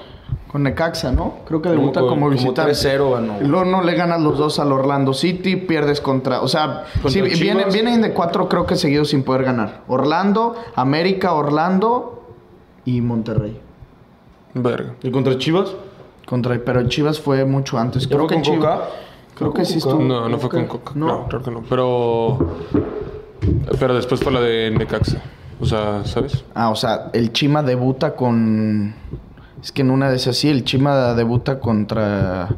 [0.48, 1.36] Con Necaxa, ¿no?
[1.46, 2.72] Creo que debuta Como- como, como visitante.
[2.72, 3.38] 3-0 ganó.
[3.40, 6.40] Luego no le ganas los dos al Orlando City, pierdes contra.
[6.42, 9.84] O sea, sí, vienen, vienen de cuatro, creo que seguidos sin poder ganar.
[9.88, 12.26] Orlando, América, Orlando
[12.84, 13.60] y Monterrey.
[14.54, 14.94] Verga.
[15.02, 15.74] ¿Y contra Chivas?
[16.26, 18.02] Contra, pero Chivas fue mucho antes.
[18.02, 18.78] ¿Ya Creo fue que con Chivas.
[18.78, 18.88] Coca?
[19.34, 20.02] Creo ¿Fue que sí estuvo.
[20.02, 20.92] No, no fue con Coca.
[20.94, 21.62] No, No, creo que no.
[21.68, 22.56] Pero.
[23.78, 25.22] Pero después fue la de Necaxa.
[25.60, 26.44] O sea, ¿sabes?
[26.54, 28.94] Ah, o sea, el Chima debuta con.
[29.62, 32.48] Es que en una de esas sí, el Chima debuta contra.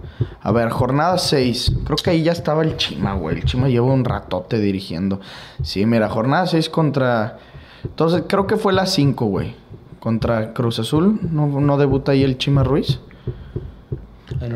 [0.43, 1.72] A ver, jornada 6.
[1.84, 3.36] Creo que ahí ya estaba el Chima, güey.
[3.38, 5.20] El Chima lleva un ratote dirigiendo.
[5.62, 7.38] Sí, mira, jornada 6 contra.
[7.84, 9.55] Entonces, creo que fue la 5, güey.
[10.01, 11.20] Contra Cruz Azul.
[11.30, 13.01] ¿No, no debuta ahí el Chima Ruiz?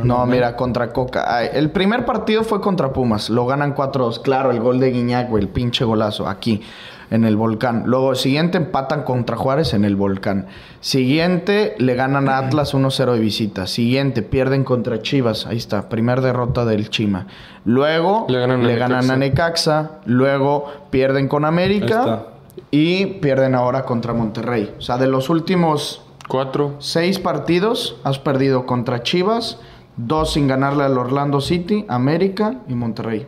[0.05, 1.37] No, mira, contra Coca.
[1.37, 3.29] Ay, el primer partido fue contra Pumas.
[3.29, 4.23] Lo ganan 4-2.
[4.23, 5.43] Claro, el gol de Guiñac, güey.
[5.43, 6.29] El pinche golazo.
[6.29, 6.63] Aquí,
[7.11, 7.85] en el Volcán.
[7.87, 10.47] Luego, el siguiente empatan contra Juárez en el Volcán.
[10.81, 13.67] Siguiente, le ganan a Atlas 1-0 de visita.
[13.67, 15.47] Siguiente, pierden contra Chivas.
[15.47, 17.27] Ahí está, primer derrota del Chima.
[17.65, 20.01] Luego, Le ganan a le ganan a Necaxa.
[20.07, 22.27] Luego, pierden con Ahí América.
[22.71, 24.75] Y pierden ahora contra Monterrey.
[24.79, 26.77] O sea, de los últimos Cuatro.
[26.79, 29.59] Seis partidos has perdido contra Chivas,
[29.97, 33.27] dos sin ganarle al Orlando City, América y Monterrey.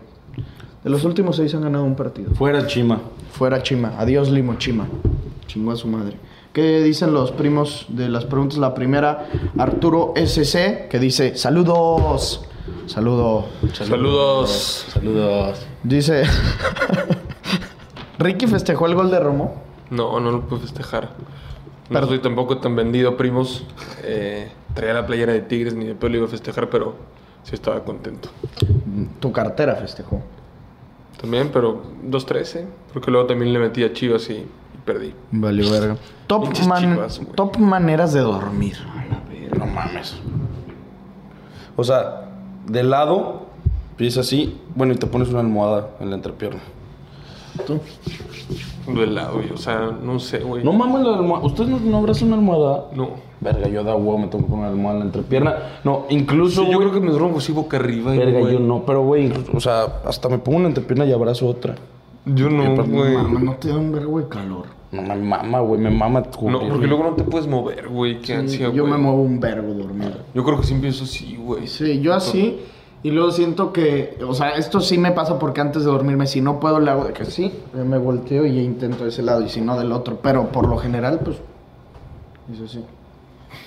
[0.82, 2.32] De los últimos seis han ganado un partido.
[2.34, 3.00] Fuera Chima.
[3.32, 3.94] Fuera Chima.
[3.98, 4.86] Adiós Limo Chima.
[5.46, 6.16] Chingó a su madre.
[6.52, 8.56] ¿Qué dicen los primos de las preguntas?
[8.56, 12.46] La primera, Arturo SC, que dice, saludos.
[12.86, 13.46] Saludo.
[13.74, 14.86] Saludos.
[14.88, 15.58] Saludos.
[15.82, 16.22] Dice,
[18.18, 19.54] Ricky festejó el gol de Romo.
[19.90, 21.04] No, no lo puedo festejar.
[21.04, 23.64] No Pero- soy tampoco tan vendido, primos.
[24.02, 26.96] Eh, traía la playera de Tigres, ni de pelo lo iba a festejar, pero
[27.44, 28.28] sí estaba contento.
[29.20, 30.20] Tu cartera festejó.
[31.20, 32.66] También, pero 2-13.
[32.92, 34.48] Porque luego también le metí a Chivas y, y
[34.84, 35.14] perdí.
[35.30, 35.96] Vale, verga.
[36.26, 37.32] Top, Pinches man- Chivas, güey.
[37.36, 38.76] top maneras de dormir.
[39.56, 40.16] No mames.
[41.76, 42.28] O sea,
[42.66, 43.46] de lado,
[43.96, 46.60] pides así, bueno, y te pones una almohada en la entrepierna.
[47.66, 47.78] ¿Tú?
[48.92, 49.50] Lo del lado, güey.
[49.50, 50.62] O sea, no sé, güey.
[50.62, 51.44] No mames la almohada.
[51.46, 52.84] ¿Ustedes no, no abrazan una almohada?
[52.94, 53.10] No.
[53.40, 55.56] Verga, yo da huevo, me tengo que poner una almohada en la entrepierna.
[55.84, 56.62] No, incluso.
[56.62, 58.12] Sí, yo güey, creo que me duermo así boca arriba.
[58.12, 58.52] Verga, güey.
[58.54, 61.74] yo no, pero güey, incluso- o sea, hasta me pongo una entrepierna y abrazo otra.
[62.24, 63.14] Yo no, Pero, güey.
[63.14, 64.66] Mamá, no te da un vergo de calor.
[64.92, 66.20] No me mama, güey, me mama.
[66.20, 66.68] No, cubrirme.
[66.70, 68.20] porque luego no te puedes mover, güey.
[68.20, 68.92] Qué ansia, yo güey.
[68.92, 70.12] me muevo un vergo dormido.
[70.32, 71.66] Yo creo que sí empiezo así, güey.
[71.66, 72.58] Sí, yo así.
[73.06, 76.40] Y luego siento que, o sea, esto sí me pasa porque antes de dormirme, si
[76.40, 79.48] no puedo, le hago de que sí, me volteo y intento de ese lado y
[79.48, 80.18] si no del otro.
[80.20, 81.36] Pero por lo general, pues,
[82.52, 82.84] es así.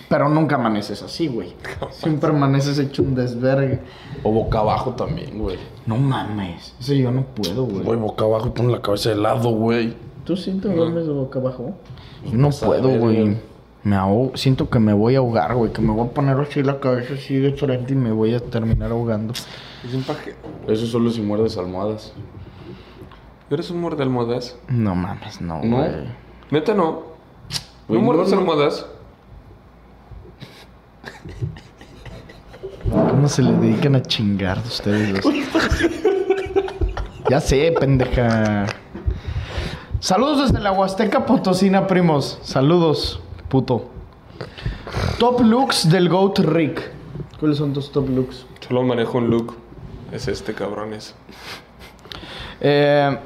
[0.09, 1.53] Pero nunca amaneces así, güey.
[1.91, 3.79] Siempre amaneces hecho un desvergue.
[4.23, 5.57] O boca abajo también, güey.
[5.85, 6.75] No mames.
[6.77, 7.83] Eso yo no puedo, güey.
[7.83, 9.93] Güey, boca abajo y pon la cabeza de lado, güey.
[10.25, 11.75] ¿Tú sí te duermes de boca abajo?
[12.29, 13.37] Yo no puedo, güey.
[13.83, 15.71] Me ahogo, siento que me voy a ahogar, güey.
[15.71, 18.39] Que me voy a poner así la cabeza así de frente y me voy a
[18.39, 19.33] terminar ahogando.
[19.33, 20.35] Es un pajero.
[20.67, 22.13] Eso solo si muerdes almohadas.
[23.49, 24.57] ¿Eres un muerde almohadas?
[24.67, 25.77] No mames, no, ¿No?
[25.77, 25.89] güey.
[26.51, 26.83] Neta, no.
[26.83, 27.03] ¿No
[27.87, 28.41] Güey, muerdes no, no.
[28.41, 28.85] almohadas?
[32.91, 35.33] ¿Cómo se le dedican a chingar ustedes dos?
[37.29, 38.65] ya sé, pendeja.
[39.99, 42.39] Saludos desde la Huasteca Potosina, primos.
[42.41, 43.21] Saludos.
[43.49, 43.89] Puto.
[45.17, 46.91] Top looks del GOAT Rick.
[47.39, 48.45] ¿Cuáles son tus top looks?
[48.67, 49.55] Solo manejo un look.
[50.11, 51.15] Es este, cabrones.
[52.61, 53.17] Eh,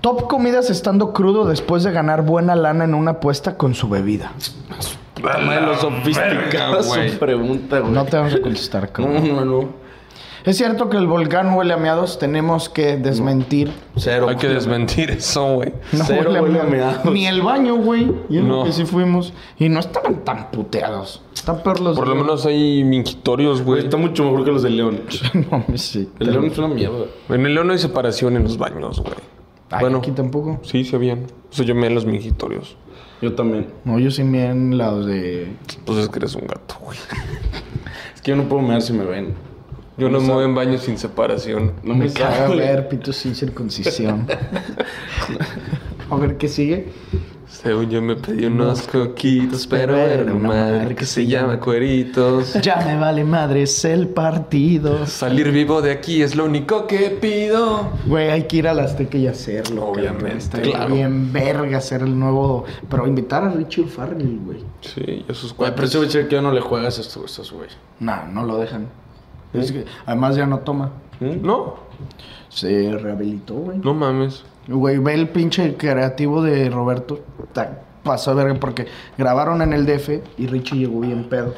[0.00, 4.32] top comidas estando crudo después de ganar buena lana en una apuesta con su bebida.
[5.22, 7.10] Madre, lo sofisticada güey.
[7.10, 7.92] su pregunta, güey.
[7.92, 9.28] No te vamos a contestar, No, cabrón.
[9.36, 9.81] no, no.
[10.44, 12.18] Es cierto que el volcán huele a meados.
[12.18, 13.72] Tenemos que desmentir.
[13.96, 14.26] Cero.
[14.28, 15.72] Hay que desmentir eso, güey.
[15.92, 17.04] No Cero huele a meados.
[17.04, 18.12] Ni el baño, güey.
[18.28, 18.64] Y en lo No.
[18.64, 19.32] que sí fuimos.
[19.58, 21.22] Y no estaban tan puteados.
[21.34, 24.70] Están peor los Por lo menos hay mingitorios, Güey, está mucho mejor que los de
[24.70, 25.00] León.
[25.34, 26.08] No mames, sí.
[26.18, 27.04] El León es una mierda.
[27.28, 29.14] En el León no hay separación en los baños, güey.
[29.80, 30.60] Bueno, aquí tampoco.
[30.64, 31.24] sí, se habían.
[31.50, 32.76] O sea, yo me en los mingitorios.
[33.22, 33.68] Yo también.
[33.84, 35.52] No, yo sí me en los de.
[35.86, 36.98] Pues es que eres un gato, güey.
[38.14, 39.34] Es que yo no puedo mear si me ven.
[39.96, 41.72] Yo no me muevo en baños sin separación.
[41.82, 44.26] No Me me caga ver pito sin circuncisión.
[46.10, 46.88] a ver qué sigue.
[47.46, 52.54] Según yo me pedí unos coquitos, pero era una madre que se llama cueritos.
[52.62, 55.06] Ya me vale madres el partido.
[55.06, 57.90] Salir vivo de aquí es lo único que pido.
[58.06, 59.86] Güey, hay que ir a la Azteca y hacerlo.
[59.86, 60.38] Obviamente.
[60.38, 60.94] Está claro.
[60.94, 62.64] bien verga hacer el nuevo.
[62.88, 64.64] Pero invitar a Richie Farrell, güey.
[64.80, 67.68] Sí, y sus Güey, pero ese que ya no le juegas a estos, estos güey.
[68.00, 68.88] No, no lo dejan.
[69.52, 70.90] Es que, además ya no toma.
[71.20, 71.76] No,
[72.48, 73.78] Se rehabilitó, güey.
[73.78, 74.44] no mames.
[74.68, 77.20] Güey, ve el pinche creativo de Roberto.
[77.52, 78.86] Ta- Pasó a ver porque
[79.16, 81.54] grabaron en el DF y Richie llegó bien pedo.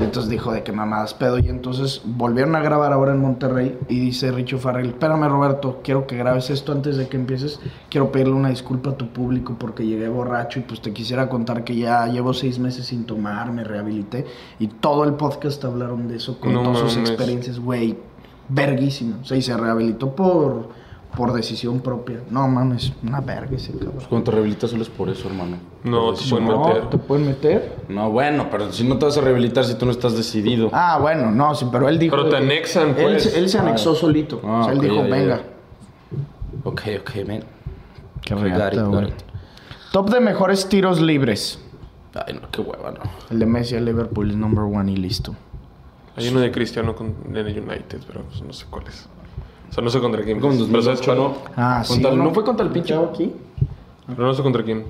[0.00, 1.38] Entonces dijo de que mamadas pedo.
[1.38, 3.78] Y entonces volvieron a grabar ahora en Monterrey.
[3.88, 7.60] Y dice Richie Farrell: Espérame, Roberto, quiero que grabes esto antes de que empieces.
[7.88, 10.60] Quiero pedirle una disculpa a tu público porque llegué borracho.
[10.60, 14.26] Y pues te quisiera contar que ya llevo seis meses sin tomar, me rehabilité.
[14.58, 17.98] Y todo el podcast hablaron de eso con No todas sus experiencias, güey.
[18.48, 19.16] Verguísimo.
[19.22, 20.68] O sea, y se rehabilitó por,
[21.16, 22.20] por decisión propia.
[22.30, 23.92] No mames, una verga ese cabrón.
[23.94, 25.56] Pues cuando te rehabilitas solo es por eso, hermano.
[25.84, 26.90] No, te pueden No, meter.
[26.90, 27.76] ¿Te pueden meter?
[27.88, 30.70] No, bueno, pero si no te vas a rehabilitar si tú no estás decidido.
[30.72, 32.16] Ah, bueno, no, sí, pero él dijo.
[32.16, 33.22] Pero te anexan, él, pues.
[33.24, 34.40] se- él se anexó solito.
[34.44, 35.42] Ah, o sea, él dijo, ya, ya, venga.
[36.64, 37.44] Ok, ok, man.
[38.22, 39.08] Qué Got it, regata, got güey.
[39.08, 39.14] it.
[39.92, 41.60] Top de mejores tiros libres.
[42.26, 43.00] Ay, no, qué hueva, no.
[43.30, 45.34] El de Messi al Liverpool es number one y listo.
[46.16, 49.08] Hay uno de Cristiano con, en el United, pero pues no sé cuál es.
[49.70, 50.40] O sea, no sé contra quién.
[50.40, 51.18] Como en Pero ¿sabes 2008, cuál?
[51.18, 51.52] ¿no?
[51.56, 51.92] Ah, sí.
[51.94, 52.94] Contra el- ¿No fue contra el pinche?
[52.94, 53.32] aquí?
[54.06, 54.84] Pero no sé contra quién.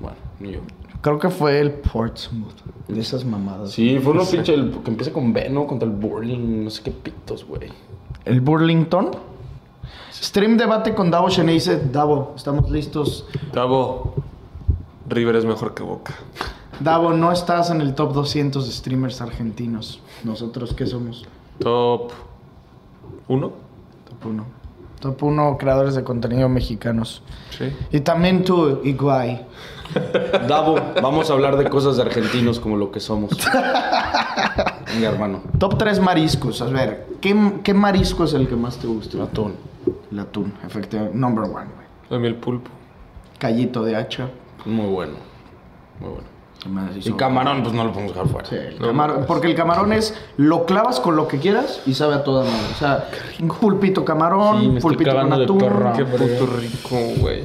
[0.00, 0.60] Bueno, ni yo.
[1.00, 2.52] Creo que fue el Portsmouth.
[2.86, 3.70] De esas mamadas.
[3.70, 5.66] Sí, fue uno pinche el, que empieza con B, ¿no?
[5.66, 7.70] Contra el Burling, no sé qué pitos, güey.
[8.24, 9.10] El Burlington.
[10.12, 13.26] Stream debate con Davo Shene dice, Davo, estamos listos.
[13.54, 14.14] Davo,
[15.08, 16.14] River es mejor que Boca.
[16.80, 20.00] Davo, no estás en el top 200 de streamers argentinos.
[20.24, 21.26] ¿Nosotros qué somos?
[21.60, 22.10] Top
[23.28, 23.52] 1.
[24.20, 24.44] Top 1.
[25.00, 27.22] Top 1 creadores de contenido mexicanos.
[27.56, 27.72] Sí.
[27.90, 29.46] Y también tú, Iguay.
[30.48, 33.30] Davo, vamos a hablar de cosas de argentinos como lo que somos.
[34.92, 35.42] Venga, hermano.
[35.58, 36.60] Top 3 mariscos.
[36.62, 39.22] A ver, ¿qué, qué marisco es el que más te gusta?
[39.22, 39.54] Atún.
[40.12, 41.16] El atún, efectivamente.
[41.16, 42.18] Number one, güey.
[42.18, 42.70] A mí el pulpo.
[43.38, 44.28] Callito de hacha.
[44.66, 45.14] Muy bueno.
[45.98, 46.39] Muy bueno.
[46.62, 48.48] ¿Qué más Y camarón, pues no lo podemos dejar fuera.
[48.48, 51.94] Sí, el No camarón- porque el camarón es, lo clavas con lo que quieras y
[51.94, 52.66] sabe a toda madre.
[52.74, 53.08] O sea,
[53.40, 55.58] un pulpito camarón, Sí, me estoy pulpito con atún.
[55.58, 55.92] perra.
[55.94, 57.44] Qué puto rico, güey.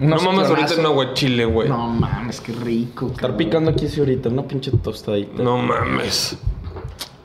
[0.00, 1.68] No unos mames ahorita en aguachile, güey.
[1.68, 3.06] No mames, qué rico.
[3.06, 3.36] Estar cabrón.
[3.36, 5.42] picando aquí sí ahorita, una pinche tostadita.
[5.42, 6.38] No mames.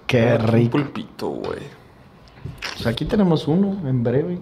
[0.06, 0.72] Qué Un rico.
[0.72, 1.60] pulpito, güey.
[2.74, 4.40] Pues aquí tenemos uno en breve,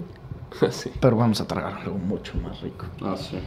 [0.68, 0.92] Así.
[1.00, 2.86] pero vamos a tragar algo mucho más rico.
[3.02, 3.38] Ah, sí.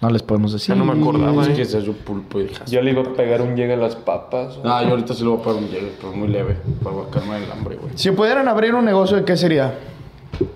[0.00, 0.74] No les podemos decir.
[0.74, 1.54] Ya no me acordaba, Es eh.
[1.78, 2.68] que yo pulpo y dejas.
[2.68, 4.58] Ya le iba a pegar un llegue a las papas.
[4.64, 6.56] Ah, yo ahorita sí le voy a pegar un llegue, pero muy leve.
[6.82, 7.92] Para calmar el hambre, güey.
[7.96, 9.78] Si pudieran abrir un negocio, ¿de qué sería?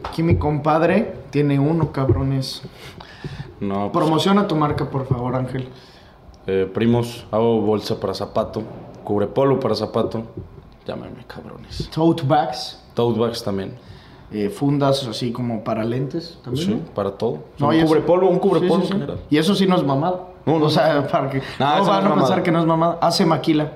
[0.03, 2.63] Aquí mi compadre tiene uno, cabrones.
[3.61, 5.69] No, pues, Promociona tu marca, por favor, Ángel.
[6.49, 8.63] eh, primos, hago bolsa para zapato,
[9.05, 10.25] cubre polo para zapato.
[10.87, 11.89] Llámenme, cabrones.
[11.95, 12.83] Tote bags.
[12.95, 13.79] Tote bags también.
[14.33, 16.67] Eh, fundas así como para lentes también.
[16.67, 16.81] Sí, ¿no?
[16.95, 17.45] para todo.
[17.59, 19.05] No, un y eso- cubre polo, un cubre Sí, sí, sí.
[19.31, 20.21] Y eso sí no es mamada.
[20.45, 22.99] No, no, o sea, para que No, van a pensar que no es mamada.
[23.01, 23.73] Hace maquila.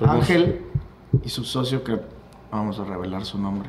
[0.00, 0.10] No.
[0.12, 0.62] Ángel
[1.24, 1.98] y su socio que
[2.50, 3.68] vamos a revelar su nombre.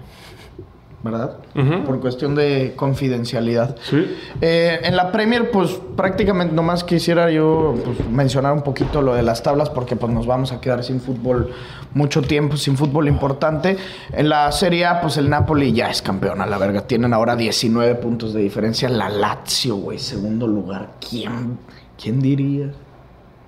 [1.03, 1.37] ¿Verdad?
[1.85, 3.75] Por cuestión de confidencialidad.
[3.89, 4.15] Sí.
[4.39, 9.21] Eh, en la Premier, pues prácticamente nomás quisiera yo pues, mencionar un poquito lo de
[9.21, 11.51] las tablas porque pues nos vamos a quedar sin fútbol
[11.93, 13.75] mucho tiempo, sin fútbol importante.
[14.13, 16.87] En la Serie A, pues el Napoli ya es campeón a la verga.
[16.87, 18.87] Tienen ahora 19 puntos de diferencia.
[18.87, 20.93] La Lazio, güey, segundo lugar.
[21.01, 21.59] ¿Quién,
[22.01, 22.71] quién diría?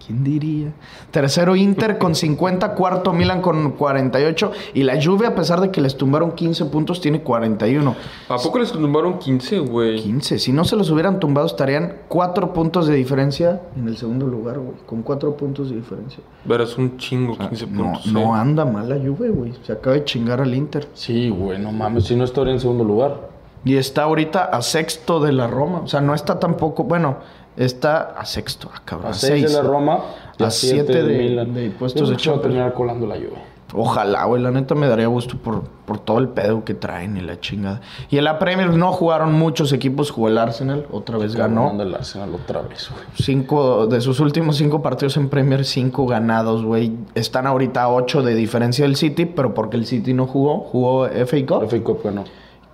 [0.05, 0.71] ¿Quién diría?
[1.11, 5.81] Tercero Inter con 50, cuarto Milan con 48 y la Juve a pesar de que
[5.81, 7.95] les tumbaron 15 puntos tiene 41.
[8.29, 10.01] ¿A poco les tumbaron 15, güey?
[10.03, 10.37] 15.
[10.39, 14.59] Si no se los hubieran tumbado estarían 4 puntos de diferencia en el segundo lugar,
[14.59, 14.75] güey.
[14.85, 16.19] Con 4 puntos de diferencia.
[16.43, 18.05] Verás un chingo, 15 Ah, No, puntos.
[18.13, 18.39] no eh.
[18.39, 19.53] anda mal la Juve, güey.
[19.63, 20.87] Se acaba de chingar al Inter.
[20.93, 22.03] Sí, güey, no mames.
[22.05, 23.33] Si no estaría en segundo lugar.
[23.63, 25.79] Y está ahorita a sexto de la Roma.
[25.83, 26.83] O sea, no está tampoco.
[26.83, 27.17] Bueno,
[27.57, 28.69] está a sexto.
[28.73, 29.07] Ah, cabrón.
[29.07, 29.51] A A 6 seis.
[29.55, 29.99] de la Roma.
[30.37, 31.53] y A siete siete de- Milan.
[31.53, 32.41] de puestos de Champions.
[32.43, 33.55] terminar colando la Juve.
[33.73, 34.41] Ojalá, güey.
[34.41, 37.81] La neta me daría gusto por, por todo el pedo que traen y la chingada.
[38.09, 40.11] Y en la Premier no jugaron muchos equipos.
[40.11, 40.85] Jugó el Arsenal.
[40.91, 41.63] Otra vez ganó.
[41.63, 43.03] Ganando el Arsenal otra vez, güey.
[43.15, 46.93] Cinco, de sus últimos cinco partidos en Premier, cinco ganados, güey.
[47.15, 51.07] Están ahorita a ocho de diferencia del City, pero porque el City no jugó, jugó
[51.07, 52.23] FA Cup, FA Cup ganó.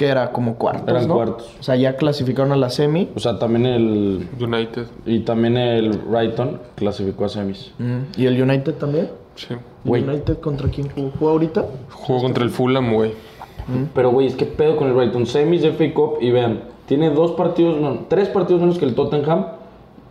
[0.02, 1.14] Que era como cuartos, Eran ¿no?
[1.14, 1.56] cuartos.
[1.60, 3.10] O sea, ya clasificaron a la semi.
[3.16, 4.28] O sea, también el.
[4.40, 4.88] United.
[5.06, 7.72] Y también el Brighton clasificó a semis.
[7.78, 9.12] Mm, ¿Y el United también?
[9.36, 9.54] Sí.
[9.54, 10.04] ¿El Güey.
[10.04, 11.12] United contra quién jugó?
[11.20, 11.66] ¿Jugó ahorita?
[11.92, 13.14] Jugó contra el Fulham, güey.
[13.94, 15.28] Pero, güey, es que pedo con el Brighton.
[15.28, 18.96] Semis de FA Cup y vean, tiene dos partidos, no, tres partidos menos que el
[18.96, 19.46] Tottenham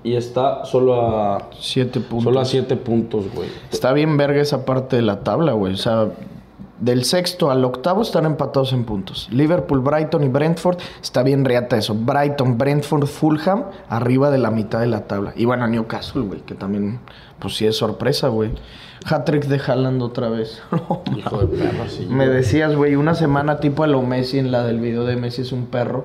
[0.05, 1.49] y está solo a.
[1.59, 2.25] Siete puntos.
[2.25, 3.49] Solo a siete puntos, güey.
[3.73, 5.75] Está bien verga esa parte de la tabla, güey.
[5.75, 6.11] O sea,
[6.81, 9.29] del sexto al octavo están empatados en puntos.
[9.31, 10.79] Liverpool, Brighton y Brentford.
[11.01, 11.95] Está bien reata eso.
[11.95, 15.33] Brighton, Brentford, Fulham, arriba de la mitad de la tabla.
[15.37, 17.01] Y bueno, Newcastle, güey, que también,
[17.39, 18.51] pues sí es sorpresa, güey.
[19.05, 20.63] Hat-trick de Haaland otra vez.
[21.17, 22.07] Hijo de perro, sí.
[22.09, 25.43] Me decías, güey, una semana tipo a lo Messi en la del video de Messi
[25.43, 26.05] es un perro.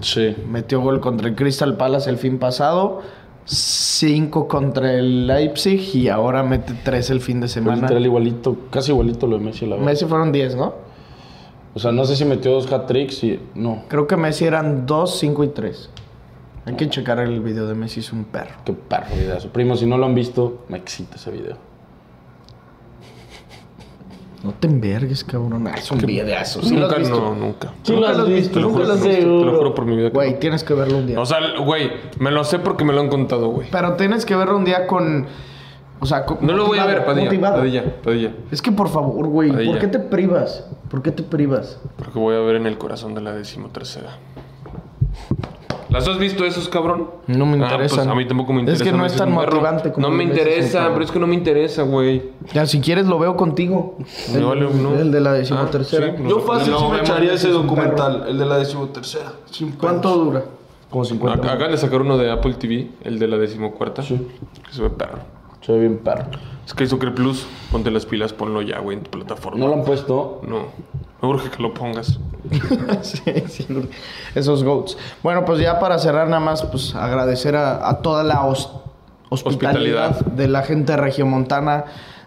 [0.00, 0.36] Sí.
[0.48, 3.02] Metió gol contra el Crystal Palace el fin pasado.
[3.46, 7.82] Cinco contra el Leipzig y ahora mete tres el fin de semana.
[7.82, 9.86] literal igualito, casi igualito lo de Messi, la verdad.
[9.86, 10.74] Messi fueron 10, ¿no?
[11.74, 13.40] O sea, no sé si metió dos hat-tricks y.
[13.54, 13.82] No.
[13.88, 15.90] Creo que Messi eran 2, 5 y 3.
[16.66, 18.54] Hay que checar el video de Messi, es un perro.
[18.64, 19.48] Qué perro videazo.
[19.50, 21.56] Primo, si no lo han visto, me excita ese video.
[24.44, 25.66] No te envergues, cabrón.
[25.66, 26.62] Ah, es un videazo.
[26.62, 27.72] ¿Sí nunca, no, nunca.
[27.82, 30.10] Sí Nunca lo has visto, Te lo nunca juro, te lo juro por mi vida.
[30.10, 31.18] Güey, tienes que verlo un día.
[31.18, 33.68] O sea, güey, me lo sé porque me lo han contado, güey.
[33.70, 35.26] Pero tienes que verlo un día con...
[35.98, 37.30] O sea, con- No lo voy a ver, Padilla.
[37.30, 38.34] Padilla, Padilla.
[38.50, 40.66] Es que por favor, güey, ¿por qué te privas?
[40.90, 41.80] ¿Por qué te privas?
[41.96, 44.18] Porque voy a ver en el corazón de la decimotercera.
[45.94, 47.08] ¿Las has visto esos, cabrón?
[47.28, 48.08] No me Ah, pues interesan.
[48.10, 48.84] a mí tampoco me Es interesa.
[48.84, 50.92] que no es tan motivante como No me interesa, perro.
[50.94, 52.22] pero es que no me interesa, güey.
[52.52, 53.96] Ya, si quieres lo veo contigo.
[54.34, 54.94] El, vale, ¿no?
[54.96, 56.08] el de la decimotercera.
[56.08, 59.32] Ah, sí, Yo fácil No, sí me echaría ese es documental, el de la decimotercera.
[59.80, 60.44] ¿Cuánto dura?
[60.90, 61.52] Como 50.
[61.52, 64.02] Acá le sacaron uno de Apple TV, el de la decimocuarta.
[64.02, 64.20] Sí.
[64.66, 65.18] Que se ve perro.
[65.64, 66.24] Se ve bien perro.
[66.66, 69.58] Es que Soccer Plus, ponte las pilas, ponlo ya, güey, en tu plataforma.
[69.58, 70.40] No lo han puesto.
[70.46, 70.66] No.
[71.22, 72.18] Me urge que lo pongas.
[73.02, 73.66] sí, sí,
[74.34, 74.96] esos goats.
[75.22, 78.70] Bueno, pues ya para cerrar nada más, pues agradecer a, a toda la hos-
[79.30, 80.36] hospitalidad, Hospitalidad.
[80.36, 81.84] de la gente regiomontana,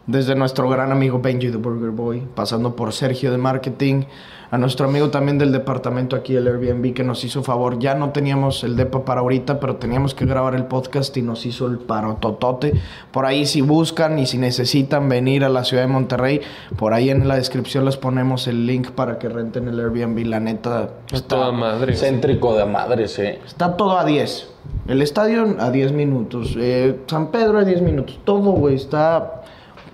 [0.07, 4.03] desde nuestro gran amigo Benji the Burger Boy, pasando por Sergio de Marketing,
[4.49, 7.79] a nuestro amigo también del departamento aquí, el Airbnb, que nos hizo favor.
[7.79, 11.45] Ya no teníamos el depa para ahorita, pero teníamos que grabar el podcast y nos
[11.45, 12.73] hizo el paro totote.
[13.11, 16.39] Por ahí si buscan y si necesitan venir a la ciudad de Monterrey,
[16.77, 20.25] por ahí en la descripción les ponemos el link para que renten el Airbnb.
[20.25, 21.93] La neta, Es toda madre.
[21.97, 23.41] Céntrico de madres, eh.
[23.45, 24.49] Está todo a 10.
[24.87, 26.55] El estadio a 10 minutos.
[26.57, 28.17] Eh, San Pedro a 10 minutos.
[28.23, 28.75] Todo, güey.
[28.75, 29.41] Está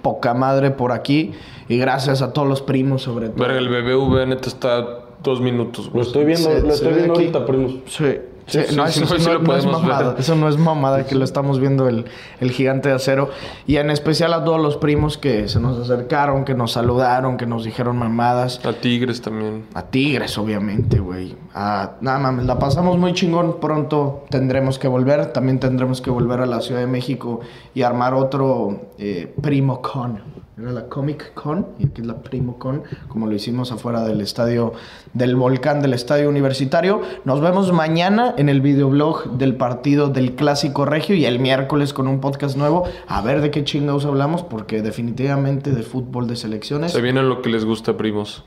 [0.03, 1.31] poca madre por aquí.
[1.67, 3.41] Y gracias a todos los primos, sobre todo.
[3.43, 7.13] Verga, el BBV neta está dos minutos, Lo estoy viendo, Se- lo se estoy viendo
[7.13, 7.75] ahorita, primos.
[7.87, 8.17] Sí.
[8.47, 10.09] Sí, Sí, no, sí, eso, no, sí sí no- lo no es mamada.
[10.11, 10.19] ver.
[10.19, 12.05] Eso no es mamada que lo estamos viendo el,
[12.39, 13.29] el gigante de acero.
[13.67, 17.45] Y en especial a todos los primos que se nos acercaron, que nos saludaron, que
[17.45, 18.59] nos dijeron mamadas.
[18.65, 19.65] A Tigres también.
[19.73, 21.35] A Tigres, obviamente, güey.
[21.53, 23.59] A- Nada mames, la pasamos muy chingón.
[23.61, 25.27] Pronto tendremos que volver.
[25.33, 27.39] También tendremos que volver a la Ciudad de México
[27.73, 30.32] y armar otro eh, Primo Con.
[30.55, 34.21] Era la Comic Con y aquí es la Primo Con, como lo hicimos afuera del
[34.21, 34.73] estadio
[35.13, 37.01] del Volcán, del estadio universitario.
[37.25, 42.07] Nos vemos mañana en el videoblog del partido del Clásico Regio y el miércoles con
[42.07, 42.83] un podcast nuevo.
[43.07, 46.91] A ver de qué chingados hablamos, porque definitivamente de fútbol de selecciones.
[46.91, 48.43] Se viene lo que les gusta, primos.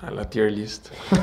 [0.00, 0.88] A la tier list.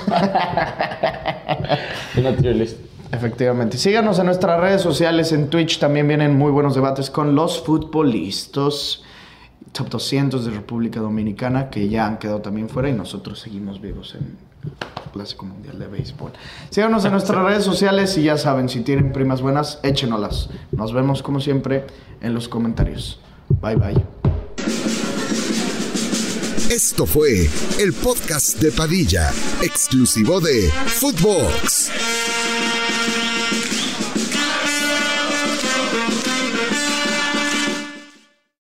[2.17, 2.77] Una tier list.
[3.11, 3.79] Efectivamente.
[3.79, 9.01] Síganos en nuestras redes sociales, en Twitch también vienen muy buenos debates con los futbolistas.
[9.71, 14.15] Top 200 de República Dominicana que ya han quedado también fuera y nosotros seguimos vivos
[14.15, 16.31] en el Clásico Mundial de Béisbol.
[16.69, 20.49] Síganos en nuestras redes sociales y ya saben, si tienen primas buenas, échenolas.
[20.71, 21.85] Nos vemos como siempre
[22.21, 23.19] en los comentarios.
[23.61, 24.03] Bye bye.
[26.69, 27.49] Esto fue
[27.79, 29.31] el podcast de Padilla,
[29.63, 32.28] exclusivo de Footbox.